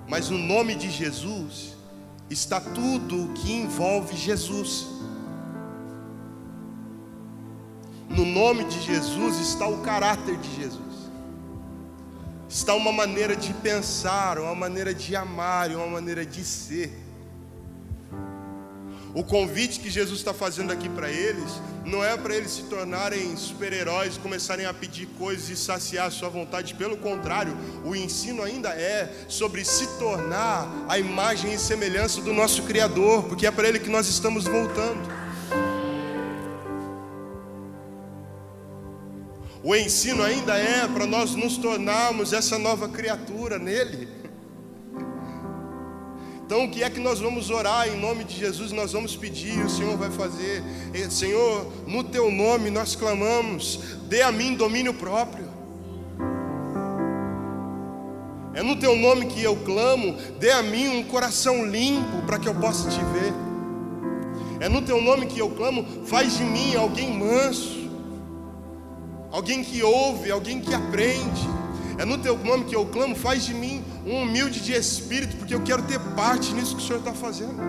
Mas 0.07 0.31
no 0.31 0.39
nome 0.39 0.75
de 0.75 0.91
Jesus 0.91 1.77
está 2.31 2.61
tudo 2.61 3.25
o 3.25 3.35
que 3.35 3.53
envolve 3.53 4.17
Jesus. 4.17 4.87
No 8.09 8.25
nome 8.25 8.65
de 8.65 8.81
Jesus 8.81 9.39
está 9.39 9.67
o 9.69 9.83
caráter 9.83 10.37
de 10.39 10.57
Jesus. 10.57 10.88
Está 12.49 12.75
uma 12.75 12.91
maneira 12.91 13.37
de 13.37 13.53
pensar, 13.53 14.39
uma 14.39 14.55
maneira 14.55 14.95
de 14.95 15.15
amar, 15.15 15.71
uma 15.71 15.87
maneira 15.87 16.25
de 16.25 16.43
ser. 16.45 16.91
O 19.15 19.23
convite 19.25 19.81
que 19.81 19.91
Jesus 19.91 20.19
está 20.19 20.33
fazendo 20.33 20.73
aqui 20.73 20.89
para 20.89 21.11
eles 21.11 21.61
não 21.85 22.05
é 22.05 22.17
para 22.17 22.37
eles 22.37 22.53
se 22.53 22.63
tornarem 22.65 23.37
super-heróis, 23.37 24.17
começarem 24.19 24.67
a 24.67 24.73
pedir 24.73 25.07
coisas 25.19 25.49
e 25.49 25.57
saciar 25.57 26.07
a 26.07 26.11
sua 26.11 26.29
vontade. 26.29 26.75
Pelo 26.75 26.97
contrário, 26.97 27.57
o 27.85 27.97
ensino 27.97 28.43
ainda 28.43 28.69
é 28.71 29.13
sobre 29.29 29.65
se 29.65 29.87
tornar 29.99 30.69
a 30.89 30.99
imagem 30.99 31.53
e 31.53 31.59
semelhança 31.59 32.21
do 32.21 32.33
nosso 32.33 32.63
Criador, 32.63 33.25
porque 33.25 33.47
é 33.47 33.51
para 33.51 33.69
Ele 33.69 33.79
que 33.79 33.91
nós 33.91 34.07
estamos 34.09 34.45
voltando. 34.45 35.18
O 39.63 39.75
ensino 39.75 40.23
ainda 40.23 40.57
é 40.57 40.87
para 40.87 41.07
nós 41.07 41.35
nos 41.35 41.57
tornarmos 41.57 42.33
essa 42.33 42.59
nova 42.59 42.89
criatura 42.89 43.59
nele. 43.59 44.09
Então, 46.47 46.65
o 46.65 46.71
que 46.71 46.83
é 46.83 46.89
que 46.89 46.99
nós 46.99 47.21
vamos 47.21 47.51
orar 47.51 47.89
em 47.89 48.01
nome 48.01 48.25
de 48.25 48.35
Jesus? 48.35 48.73
Nós 48.73 48.93
vamos 48.93 49.15
pedir, 49.15 49.63
o 49.63 49.69
Senhor 49.69 49.99
vai 49.99 50.11
fazer. 50.11 50.63
Senhor, 51.11 51.71
no 51.87 52.03
teu 52.03 52.31
nome 52.31 52.71
nós 52.71 52.97
clamamos, 52.97 53.81
dê 54.09 54.23
a 54.23 54.33
mim 54.33 54.55
domínio 54.55 54.95
próprio. 54.95 55.47
É 58.55 58.63
no 58.63 58.77
teu 58.77 58.97
nome 58.97 59.27
que 59.27 59.43
eu 59.43 59.57
clamo, 59.57 60.17
dê 60.41 60.51
a 60.51 60.63
mim 60.63 60.89
um 60.89 61.05
coração 61.05 61.67
limpo 61.67 62.23
para 62.27 62.39
que 62.39 62.49
eu 62.49 62.55
possa 62.55 62.89
te 62.89 62.99
ver. 62.99 63.33
É 64.59 64.69
no 64.69 64.81
teu 64.81 65.03
nome 65.03 65.27
que 65.27 65.39
eu 65.39 65.51
clamo, 65.51 65.87
faz 66.07 66.39
de 66.39 66.45
mim 66.45 66.75
alguém 66.75 67.13
manso, 67.13 67.78
alguém 69.31 69.63
que 69.63 69.83
ouve, 69.83 70.31
alguém 70.31 70.61
que 70.61 70.75
aprende. 70.75 71.49
É 71.99 72.05
no 72.05 72.19
teu 72.19 72.39
nome 72.39 72.65
que 72.65 72.77
eu 72.77 72.87
clamo, 72.87 73.17
faz 73.17 73.45
de 73.45 73.53
mim 73.53 73.85
um 74.07 74.23
humilde 74.23 74.61
de 74.61 74.73
espírito, 74.73 75.37
porque 75.37 75.55
eu 75.55 75.63
quero 75.63 75.83
ter 75.83 75.99
parte 76.15 76.53
nisso 76.53 76.77
que 76.77 76.83
o 76.83 76.87
Senhor 76.87 77.01
está 77.01 77.13
fazendo. 77.13 77.61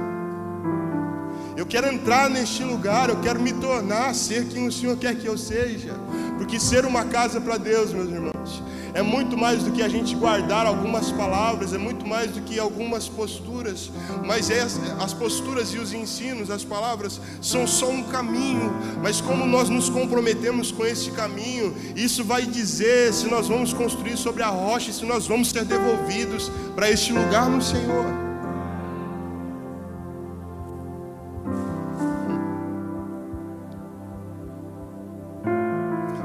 Eu 1.58 1.65
quero 1.65 1.88
entrar 1.88 2.30
neste 2.30 2.63
lugar, 2.63 3.10
eu 3.10 3.19
quero 3.19 3.41
me 3.41 3.52
tornar 3.54 4.13
ser 4.13 4.48
quem 4.48 4.67
o 4.67 4.72
Senhor 4.72 4.95
quer 4.98 5.15
que 5.15 5.26
eu 5.26 5.38
seja. 5.38 5.93
Porque 6.38 6.60
ser 6.60 6.86
uma 6.86 7.04
casa 7.06 7.41
para 7.41 7.58
Deus, 7.58 7.91
meus 7.91 8.10
irmãos, 8.10 8.63
é 8.93 9.02
muito 9.02 9.38
mais 9.38 9.63
do 9.63 9.71
que 9.71 9.82
a 9.82 9.89
gente 9.89 10.15
guardar 10.15 10.65
algumas 10.65 11.12
palavras, 11.12 11.73
é 11.73 11.78
muito 11.78 12.08
mais 12.08 12.32
do 12.32 12.41
que 12.41 12.60
algumas 12.60 13.08
posturas, 13.08 13.91
mas 14.25 14.49
é, 14.49 14.62
as 14.99 15.13
posturas 15.13 15.73
e 15.73 15.78
os 15.78 15.93
ensinos, 15.93 16.49
as 16.49 16.63
palavras, 16.63 17.19
são 17.41 17.67
só 17.67 17.89
um 17.89 18.04
caminho, 18.04 18.71
mas 19.02 19.21
como 19.21 19.45
nós 19.45 19.69
nos 19.69 19.89
comprometemos 19.89 20.71
com 20.71 20.86
esse 20.86 21.12
caminho, 21.12 21.75
isso 21.95 22.23
vai 22.23 22.45
dizer 22.45 23.13
se 23.13 23.28
nós 23.28 23.47
vamos 23.47 23.73
construir 23.73 24.17
sobre 24.17 24.43
a 24.43 24.49
rocha, 24.49 24.91
se 24.91 25.06
nós 25.06 25.28
vamos 25.28 25.49
ser 25.49 25.65
devolvidos 25.65 26.52
para 26.75 26.89
este 26.89 27.13
lugar 27.13 27.49
no 27.49 27.62
Senhor. 27.62 28.06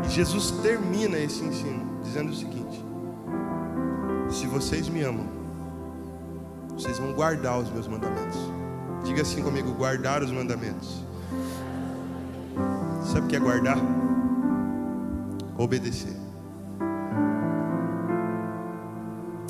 Jesus 0.09 0.53
termina 0.63 1.19
esse 1.19 1.43
ensino 1.43 1.94
dizendo 2.05 2.31
o 2.31 2.35
seguinte: 2.35 2.85
Se 4.31 4.47
vocês 4.47 4.89
me 4.89 5.03
amam, 5.03 5.27
vocês 6.69 6.99
vão 6.99 7.13
guardar 7.13 7.59
os 7.59 7.69
meus 7.71 7.89
mandamentos. 7.89 8.39
Diga 9.05 9.23
assim 9.23 9.43
comigo: 9.43 9.73
guardar 9.73 10.23
os 10.23 10.31
mandamentos. 10.31 11.03
Sabe 13.03 13.27
o 13.27 13.29
que 13.29 13.37
é 13.37 13.41
guardar? 13.41 13.79
Obedecer. 15.59 16.17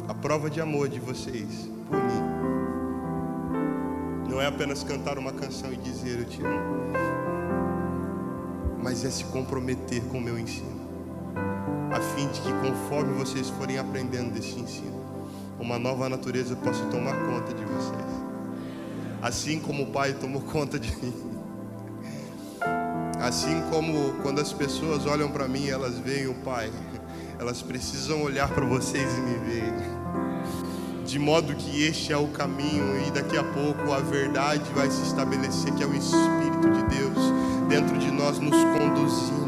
A 0.09 0.15
prova 0.15 0.49
de 0.49 0.61
amor 0.61 0.89
de 0.89 1.01
vocês 1.01 1.69
por 1.89 1.99
mim 1.99 2.35
não 4.31 4.41
é 4.41 4.47
apenas 4.47 4.83
cantar 4.83 5.19
uma 5.19 5.33
canção 5.33 5.73
e 5.73 5.77
dizer 5.77 6.21
eu 6.21 6.25
te 6.25 6.43
amo 6.43 6.85
mas 8.85 9.03
é 9.03 9.11
se 9.11 9.25
comprometer 9.25 10.03
com 10.05 10.19
o 10.19 10.21
meu 10.21 10.39
ensino, 10.39 10.74
a 11.95 12.01
fim 12.01 12.27
de 12.27 12.41
que 12.41 12.53
conforme 12.55 13.13
vocês 13.15 13.49
forem 13.51 13.79
aprendendo 13.79 14.35
deste 14.35 14.59
ensino, 14.59 15.01
uma 15.61 15.79
nova 15.79 16.09
natureza 16.09 16.57
possa 16.57 16.85
tomar 16.87 17.15
conta 17.15 17.55
de 17.55 17.65
vocês, 17.65 18.25
assim 19.23 19.61
como 19.61 19.85
o 19.85 19.87
Pai 19.93 20.13
tomou 20.13 20.43
conta 20.51 20.77
de 20.77 20.91
mim. 20.97 21.15
Assim 23.21 23.63
como 23.71 24.13
quando 24.23 24.41
as 24.41 24.53
pessoas 24.53 25.07
olham 25.07 25.31
para 25.31 25.47
mim, 25.47 25.69
elas 25.69 25.97
veem 26.01 26.27
o 26.27 26.35
Pai, 26.35 26.69
elas 27.39 27.63
precisam 27.63 28.25
olhar 28.25 28.49
para 28.49 28.67
vocês 28.67 29.09
e 29.17 29.21
me 29.21 29.39
ver. 29.39 29.73
De 31.07 31.19
modo 31.21 31.55
que 31.55 31.85
este 31.85 32.13
é 32.13 32.17
o 32.17 32.27
caminho, 32.27 33.07
e 33.07 33.13
daqui 33.13 33.37
a 33.37 33.45
pouco 33.45 33.93
a 33.93 34.01
verdade 34.01 34.65
vai 34.75 34.91
se 34.91 35.03
estabelecer, 35.03 35.73
que 35.75 35.85
é 35.85 35.87
o 35.87 35.95
Espírito 35.95 36.71
de 36.73 36.97
Deus 36.97 37.15
dentro 37.69 37.97
de 37.99 38.11
nós 38.11 38.41
nos 38.41 38.57
conduzindo. 38.77 39.44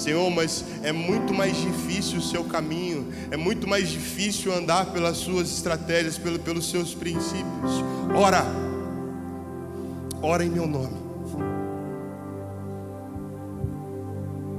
Senhor, 0.00 0.30
mas 0.30 0.64
é 0.82 0.92
muito 0.92 1.34
mais 1.34 1.56
difícil 1.56 2.18
o 2.18 2.22
seu 2.22 2.44
caminho, 2.44 3.06
é 3.30 3.36
muito 3.36 3.68
mais 3.68 3.88
difícil 3.88 4.52
andar 4.52 4.86
pelas 4.86 5.18
suas 5.18 5.50
estratégias, 5.50 6.18
pelo, 6.18 6.38
pelos 6.38 6.70
seus 6.70 6.94
princípios. 6.94 7.72
Ora, 8.14 8.44
ora 10.22 10.44
em 10.44 10.50
meu 10.50 10.66
nome. 10.66 11.00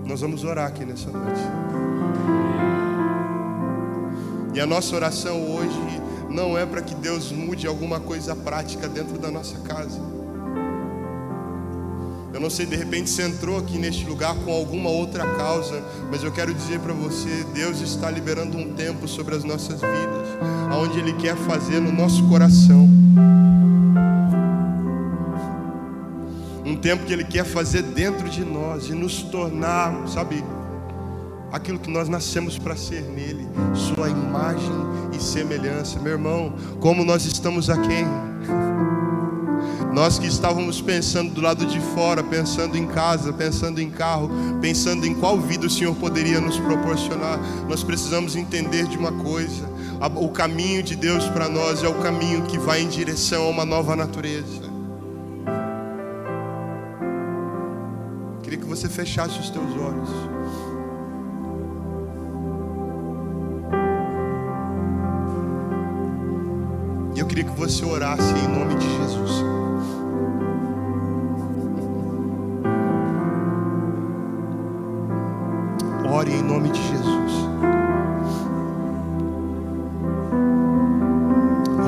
Nós 0.06 0.22
vamos 0.22 0.44
orar 0.44 0.68
aqui 0.68 0.84
nessa 0.84 1.10
noite. 1.10 1.42
E 4.54 4.60
a 4.60 4.66
nossa 4.66 4.96
oração 4.96 5.50
hoje 5.56 6.02
não 6.30 6.58
é 6.58 6.66
para 6.66 6.82
que 6.82 6.94
Deus 6.96 7.32
mude 7.32 7.66
alguma 7.66 8.00
coisa 8.00 8.36
prática 8.36 8.88
dentro 8.88 9.18
da 9.18 9.32
nossa 9.32 9.58
casa. 9.60 10.21
Eu 12.34 12.40
não 12.40 12.50
sei, 12.50 12.66
de 12.66 12.78
repente 12.78 13.10
você 13.10 13.24
entrou 13.24 13.58
aqui 13.58 13.78
neste 13.78 14.06
lugar 14.06 14.34
com 14.36 14.54
alguma 14.54 14.90
outra 14.90 15.26
causa, 15.36 15.84
mas 16.10 16.24
eu 16.24 16.32
quero 16.32 16.54
dizer 16.54 16.80
para 16.80 16.94
você: 16.94 17.46
Deus 17.54 17.82
está 17.82 18.10
liberando 18.10 18.58
um 18.58 18.74
tempo 18.74 19.08
sobre 19.08 19.36
as 19.36 19.44
nossas 19.44 19.82
vidas, 19.82 20.28
aonde 20.72 21.00
Ele 21.00 21.14
quer 21.14 21.36
fazer 21.36 21.82
no 21.82 21.92
nosso 21.92 22.24
coração. 22.30 22.90
Um 26.66 26.76
tempo 26.78 27.06
que 27.06 27.12
Ele 27.12 27.26
quer 27.26 27.44
fazer 27.44 27.82
dentro 27.82 28.30
de 28.30 28.46
nós 28.46 28.88
e 28.88 28.94
nos 28.94 29.24
tornar, 29.24 30.08
sabe, 30.08 30.42
aquilo 31.52 31.80
que 31.80 31.92
nós 31.92 32.08
nascemos 32.08 32.58
para 32.58 32.78
ser 32.78 33.02
nele, 33.02 33.46
Sua 33.74 34.10
imagem 34.10 34.72
e 35.12 35.22
semelhança. 35.22 36.00
Meu 36.00 36.14
irmão, 36.14 36.54
como 36.80 37.04
nós 37.04 37.26
estamos 37.26 37.70
aqui. 37.70 38.06
Nós 39.94 40.18
que 40.18 40.26
estávamos 40.26 40.80
pensando 40.80 41.34
do 41.34 41.42
lado 41.42 41.66
de 41.66 41.80
fora, 41.94 42.24
pensando 42.24 42.78
em 42.78 42.88
casa, 42.88 43.34
pensando 43.34 43.82
em 43.82 43.90
carro, 43.90 44.30
pensando 44.62 45.06
em 45.06 45.14
qual 45.14 45.38
vida 45.38 45.68
o 45.68 45.70
Senhor 45.70 45.94
poderia 45.96 46.40
nos 46.40 46.58
proporcionar, 46.58 47.38
nós 47.68 47.84
precisamos 47.84 48.38
entender 48.38 48.88
de 48.88 48.98
uma 48.98 49.12
coisa: 49.12 49.70
o 50.16 50.30
caminho 50.30 50.82
de 50.82 50.96
Deus 50.96 51.26
para 51.26 51.50
nós 51.50 51.84
é 51.84 51.90
o 51.90 51.96
caminho 51.96 52.44
que 52.44 52.58
vai 52.58 52.82
em 52.82 52.88
direção 52.88 53.44
a 53.44 53.50
uma 53.50 53.66
nova 53.66 53.94
natureza. 53.94 54.72
Queria 58.44 58.60
que 58.60 58.66
você 58.66 58.88
fechasse 58.88 59.40
os 59.40 59.50
teus 59.50 59.72
olhos. 59.76 60.10
E 67.14 67.20
eu 67.20 67.26
queria 67.26 67.44
que 67.44 67.60
você 67.60 67.84
orasse 67.84 68.34
em 68.34 68.48
nome 68.48 68.76
de 68.76 68.88
Jesus. 68.88 69.61
Ore 76.32 76.40
em 76.40 76.44
nome 76.44 76.70
de 76.70 76.82
Jesus. 76.88 77.34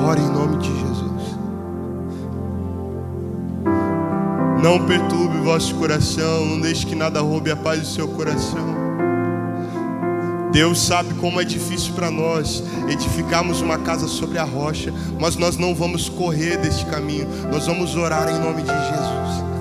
Ore 0.06 0.20
em 0.20 0.28
nome 0.28 0.58
de 0.58 0.68
Jesus. 0.68 1.38
Não 4.62 4.86
perturbe 4.86 5.38
o 5.38 5.44
vosso 5.44 5.74
coração, 5.76 6.44
não 6.44 6.60
deixe 6.60 6.84
que 6.84 6.94
nada 6.94 7.22
roube 7.22 7.50
a 7.50 7.56
paz 7.56 7.80
do 7.80 7.86
seu 7.86 8.06
coração. 8.08 8.84
Deus 10.52 10.78
sabe 10.78 11.14
como 11.14 11.40
é 11.40 11.44
difícil 11.44 11.94
para 11.94 12.10
nós 12.10 12.62
edificarmos 12.88 13.62
uma 13.62 13.78
casa 13.78 14.06
sobre 14.06 14.38
a 14.38 14.44
rocha, 14.44 14.92
mas 15.18 15.36
nós 15.36 15.56
não 15.56 15.74
vamos 15.74 16.10
correr 16.10 16.58
deste 16.58 16.84
caminho, 16.84 17.26
nós 17.50 17.66
vamos 17.66 17.96
orar 17.96 18.28
em 18.28 18.38
nome 18.38 18.60
de 18.60 18.68
Jesus. 18.68 19.53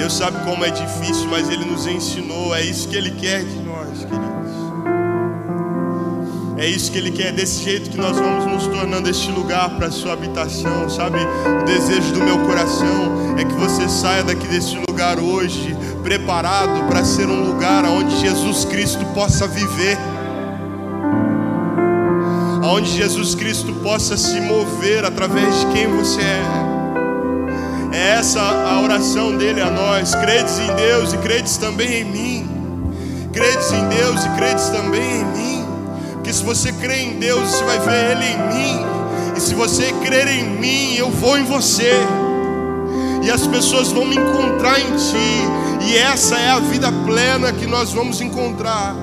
Deus 0.00 0.14
sabe 0.14 0.38
como 0.46 0.64
é 0.64 0.70
difícil, 0.70 1.28
mas 1.28 1.50
Ele 1.50 1.66
nos 1.66 1.86
ensinou. 1.86 2.54
É 2.54 2.62
isso 2.62 2.88
que 2.88 2.96
Ele 2.96 3.10
quer 3.10 3.44
de 3.44 3.56
nós, 3.56 3.98
queridos. 3.98 4.50
É 6.56 6.66
isso 6.66 6.90
que 6.90 6.96
Ele 6.96 7.10
quer, 7.10 7.32
desse 7.32 7.62
jeito 7.62 7.90
que 7.90 7.98
nós 7.98 8.16
vamos 8.16 8.46
nos 8.46 8.66
tornando 8.66 9.10
este 9.10 9.30
lugar 9.30 9.68
para 9.76 9.88
a 9.88 9.90
sua 9.90 10.14
habitação, 10.14 10.88
sabe? 10.88 11.18
O 11.60 11.64
desejo 11.66 12.14
do 12.14 12.20
meu 12.20 12.38
coração 12.46 13.36
é 13.38 13.44
que 13.44 13.52
você 13.52 13.90
saia 13.90 14.24
daqui 14.24 14.48
desse 14.48 14.74
lugar 14.88 15.18
hoje, 15.18 15.76
preparado 16.02 16.88
para 16.88 17.04
ser 17.04 17.26
um 17.26 17.48
lugar 17.48 17.84
onde 17.84 18.18
Jesus 18.20 18.64
Cristo 18.64 19.04
possa 19.12 19.46
viver. 19.46 19.98
Onde 22.64 22.90
Jesus 22.90 23.34
Cristo 23.34 23.74
possa 23.82 24.16
se 24.16 24.40
mover 24.40 25.04
através 25.04 25.60
de 25.60 25.66
quem 25.66 25.86
você 25.88 26.22
é. 26.22 26.69
É 27.92 28.18
essa 28.18 28.40
a 28.40 28.80
oração 28.82 29.36
dele 29.36 29.60
a 29.60 29.70
nós. 29.70 30.14
Credes 30.14 30.58
em 30.58 30.74
Deus 30.74 31.12
e 31.12 31.18
credes 31.18 31.56
também 31.56 32.00
em 32.00 32.04
mim. 32.04 32.50
Credes 33.32 33.72
em 33.72 33.88
Deus 33.88 34.24
e 34.24 34.28
credes 34.30 34.68
também 34.68 35.20
em 35.20 35.24
mim. 35.24 35.64
Porque 36.14 36.32
se 36.32 36.44
você 36.44 36.72
crê 36.72 37.02
em 37.02 37.18
Deus, 37.18 37.50
você 37.50 37.64
vai 37.64 37.78
ver 37.80 38.12
Ele 38.12 38.24
em 38.24 38.38
mim. 38.54 38.86
E 39.36 39.40
se 39.40 39.54
você 39.54 39.92
crer 40.04 40.28
em 40.28 40.58
mim, 40.58 40.94
eu 40.94 41.10
vou 41.10 41.38
em 41.38 41.44
você. 41.44 41.92
E 43.22 43.30
as 43.30 43.46
pessoas 43.46 43.90
vão 43.90 44.06
me 44.06 44.16
encontrar 44.16 44.78
em 44.78 44.96
ti. 44.96 45.88
E 45.88 45.96
essa 45.96 46.36
é 46.38 46.50
a 46.50 46.60
vida 46.60 46.92
plena 47.06 47.52
que 47.52 47.66
nós 47.66 47.92
vamos 47.92 48.20
encontrar. 48.20 48.94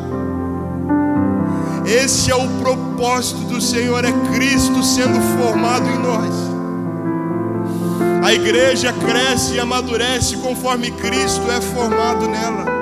Esse 1.85 2.31
é 2.31 2.35
o 2.35 2.47
propósito 2.61 3.41
do 3.41 3.61
Senhor, 3.61 4.03
é 4.03 4.11
Cristo 4.33 4.83
sendo 4.83 5.19
formado 5.37 5.89
em 5.89 5.97
nós. 5.99 6.46
A 8.23 8.33
igreja 8.33 8.93
cresce 8.93 9.55
e 9.55 9.59
amadurece 9.59 10.37
conforme 10.37 10.91
Cristo 10.91 11.49
é 11.51 11.61
formado 11.61 12.27
nela. 12.27 12.76